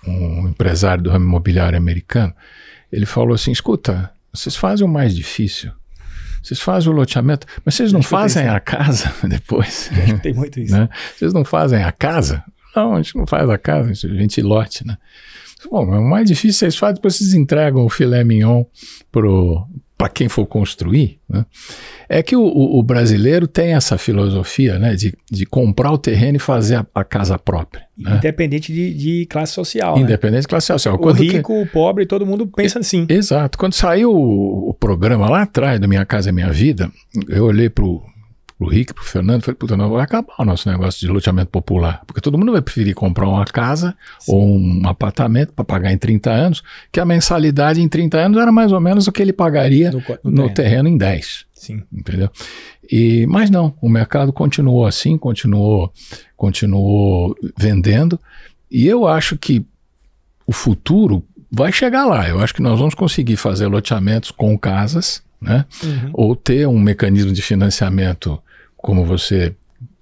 [0.07, 2.33] um, empresário do ramo imobiliário americano,
[2.91, 5.71] ele falou assim: escuta, vocês fazem o mais difícil.
[6.41, 9.89] Vocês fazem o loteamento, mas vocês não fazem a casa depois.
[10.21, 10.77] Tem muito isso.
[10.77, 10.89] né?
[11.17, 12.43] Vocês não fazem a casa?
[12.75, 14.97] Não, a gente não faz a casa, a gente lote, né?
[15.71, 18.63] Bom, o mais difícil vocês fazem, depois vocês entregam o filé mignon
[19.97, 21.45] para quem for construir, né?
[22.07, 26.39] É que o, o, brasileiro tem essa filosofia, né, de, de comprar o terreno e
[26.39, 27.85] fazer a, a casa própria.
[27.97, 28.17] Né?
[28.17, 29.95] Independente de, de, classe social.
[29.95, 30.03] Né?
[30.03, 30.95] Independente de classe social.
[30.95, 31.61] O Quando rico, que...
[31.61, 33.07] o pobre, todo mundo pensa assim.
[33.09, 33.57] Exato.
[33.57, 36.91] Quando saiu o, o programa lá atrás do Minha Casa é Minha Vida,
[37.29, 38.03] eu olhei para o
[38.57, 42.01] pro Rick, pro Fernando, falei, puta, não vai acabar o nosso negócio de loteamento popular,
[42.07, 44.31] porque todo mundo vai preferir comprar uma casa Sim.
[44.31, 48.51] ou um apartamento para pagar em 30 anos, que a mensalidade em 30 anos era
[48.51, 50.53] mais ou menos o que ele pagaria no, no, no terreno.
[50.53, 50.89] terreno.
[50.89, 51.45] em 10.
[51.53, 51.83] Sim.
[51.91, 52.29] Entendeu?
[52.89, 55.91] E, mas não, o mercado continuou assim, continuou,
[56.37, 58.19] continuou vendendo,
[58.71, 59.65] e eu acho que
[60.45, 62.27] o futuro vai chegar lá.
[62.27, 65.65] Eu acho que nós vamos conseguir fazer loteamentos com casas, né?
[65.83, 66.09] Uhum.
[66.13, 68.41] Ou ter um mecanismo de financiamento
[68.85, 69.55] como você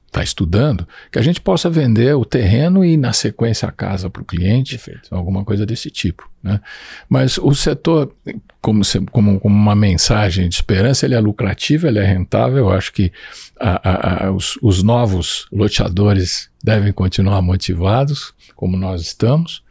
[0.07, 4.21] está estudando, que a gente possa vender o terreno e, na sequência, a casa para
[4.21, 5.15] o cliente, Perfeito.
[5.15, 6.29] alguma coisa desse tipo.
[6.43, 6.59] Né?
[7.07, 8.13] Mas o setor,
[8.61, 12.57] como, se, como, como, uma mensagem de esperança, ele é lucrativo, ele é rentável.
[12.57, 13.09] Eu acho que
[13.57, 19.63] a, a, a, os, os novos loteadores devem continuar motivados, como nós estamos.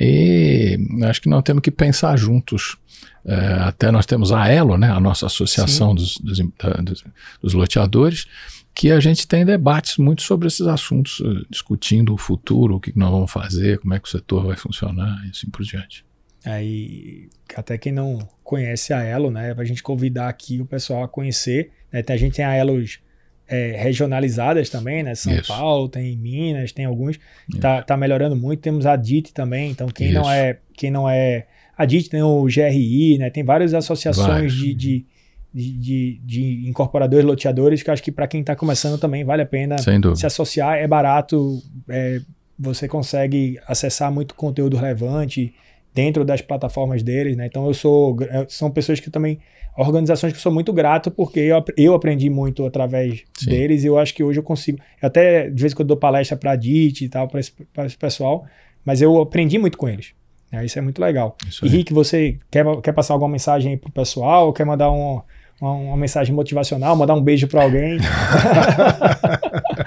[0.00, 2.78] E acho que nós temos que pensar juntos
[3.26, 7.04] é, até nós temos a Elo, né, a nossa associação dos, dos, dos,
[7.42, 8.26] dos, loteadores,
[8.72, 12.96] que a gente tem debates muito sobre esses assuntos, eh, discutindo o futuro, o que
[12.96, 16.04] nós vamos fazer, como é que o setor vai funcionar e assim por diante.
[16.44, 21.02] Aí, até quem não conhece a Elo, né, para a gente convidar aqui o pessoal
[21.02, 21.72] a conhecer.
[21.90, 23.00] Né, a gente tem a Elos
[23.48, 25.14] é, regionalizadas também, né?
[25.14, 25.48] São Isso.
[25.48, 27.18] Paulo, tem Minas, tem alguns.
[27.60, 28.60] Tá, tá melhorando muito.
[28.60, 29.70] Temos a DIT também.
[29.70, 30.18] Então, quem Isso.
[30.20, 31.46] não é quem não é
[31.76, 33.30] a DIT tem o GRI, né?
[33.30, 35.06] Tem várias associações de, de,
[35.52, 39.76] de, de, incorporadores, loteadores, que acho que para quem está começando também vale a pena
[40.14, 40.78] se associar.
[40.78, 42.20] É barato, é,
[42.58, 45.54] você consegue acessar muito conteúdo relevante
[45.92, 47.46] dentro das plataformas deles, né?
[47.46, 48.16] Então eu sou,
[48.48, 49.38] são pessoas que também
[49.76, 53.50] organizações que eu sou muito grato porque eu, eu aprendi muito através Sim.
[53.50, 54.78] deles e eu acho que hoje eu consigo.
[55.02, 57.52] Eu até de vez em quando dou palestra para a DIT e tal para esse,
[57.84, 58.46] esse pessoal,
[58.84, 60.14] mas eu aprendi muito com eles.
[60.56, 61.36] É, isso é muito legal.
[61.46, 64.52] Isso e Rick, você quer, quer passar alguma mensagem aí pro pessoal?
[64.52, 65.20] Quer mandar um,
[65.60, 67.98] uma, uma, mensagem motivacional, mandar um beijo para alguém?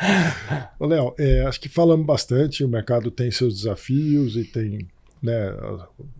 [0.80, 4.88] Léo, é, acho que falamos bastante, o mercado tem seus desafios e tem
[5.22, 5.54] né,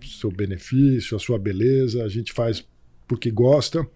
[0.04, 2.66] seu benefício, a sua beleza, a gente faz
[3.08, 3.88] porque gosta.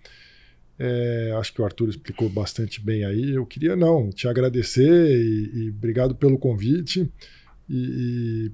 [0.79, 3.31] É, acho que o Arthur explicou bastante bem aí.
[3.31, 7.09] Eu queria, não, te agradecer e, e obrigado pelo convite.
[7.69, 8.51] E, e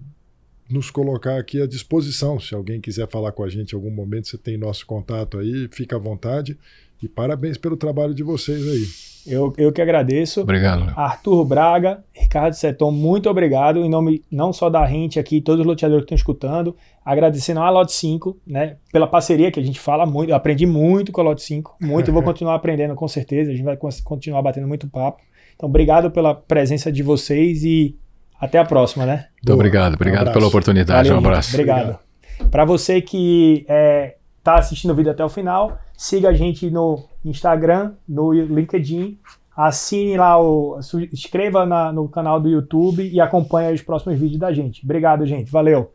[0.70, 2.39] nos colocar aqui à disposição.
[2.39, 5.67] Se alguém quiser falar com a gente em algum momento, você tem nosso contato aí,
[5.72, 6.57] fica à vontade.
[7.01, 9.09] E parabéns pelo trabalho de vocês aí.
[9.26, 10.41] Eu, eu que agradeço.
[10.41, 10.91] Obrigado.
[10.95, 13.80] Arthur Braga, Ricardo Seton, muito obrigado.
[13.80, 16.76] Em nome não só da gente aqui, todos os loteadores que estão escutando.
[17.05, 20.30] Agradecendo a Lot 5, né, pela parceria que a gente fala muito.
[20.30, 22.09] Eu aprendi muito com a Lot 5, muito.
[22.09, 23.51] e vou continuar aprendendo com certeza.
[23.51, 25.22] A gente vai continuar batendo muito papo.
[25.55, 27.95] Então, obrigado pela presença de vocês e
[28.39, 29.25] até a próxima, né?
[29.35, 31.09] Muito obrigado, obrigado um pela oportunidade.
[31.09, 31.53] Valeu, um abraço.
[31.53, 31.99] Obrigado.
[32.49, 36.69] Para você que está é, tá assistindo o vídeo até o final, siga a gente
[36.69, 39.19] no Instagram, no LinkedIn,
[39.55, 40.79] assine lá, o,
[41.11, 44.83] inscreva na, no canal do YouTube e acompanhe os próximos vídeos da gente.
[44.83, 45.51] Obrigado, gente.
[45.51, 45.91] Valeu.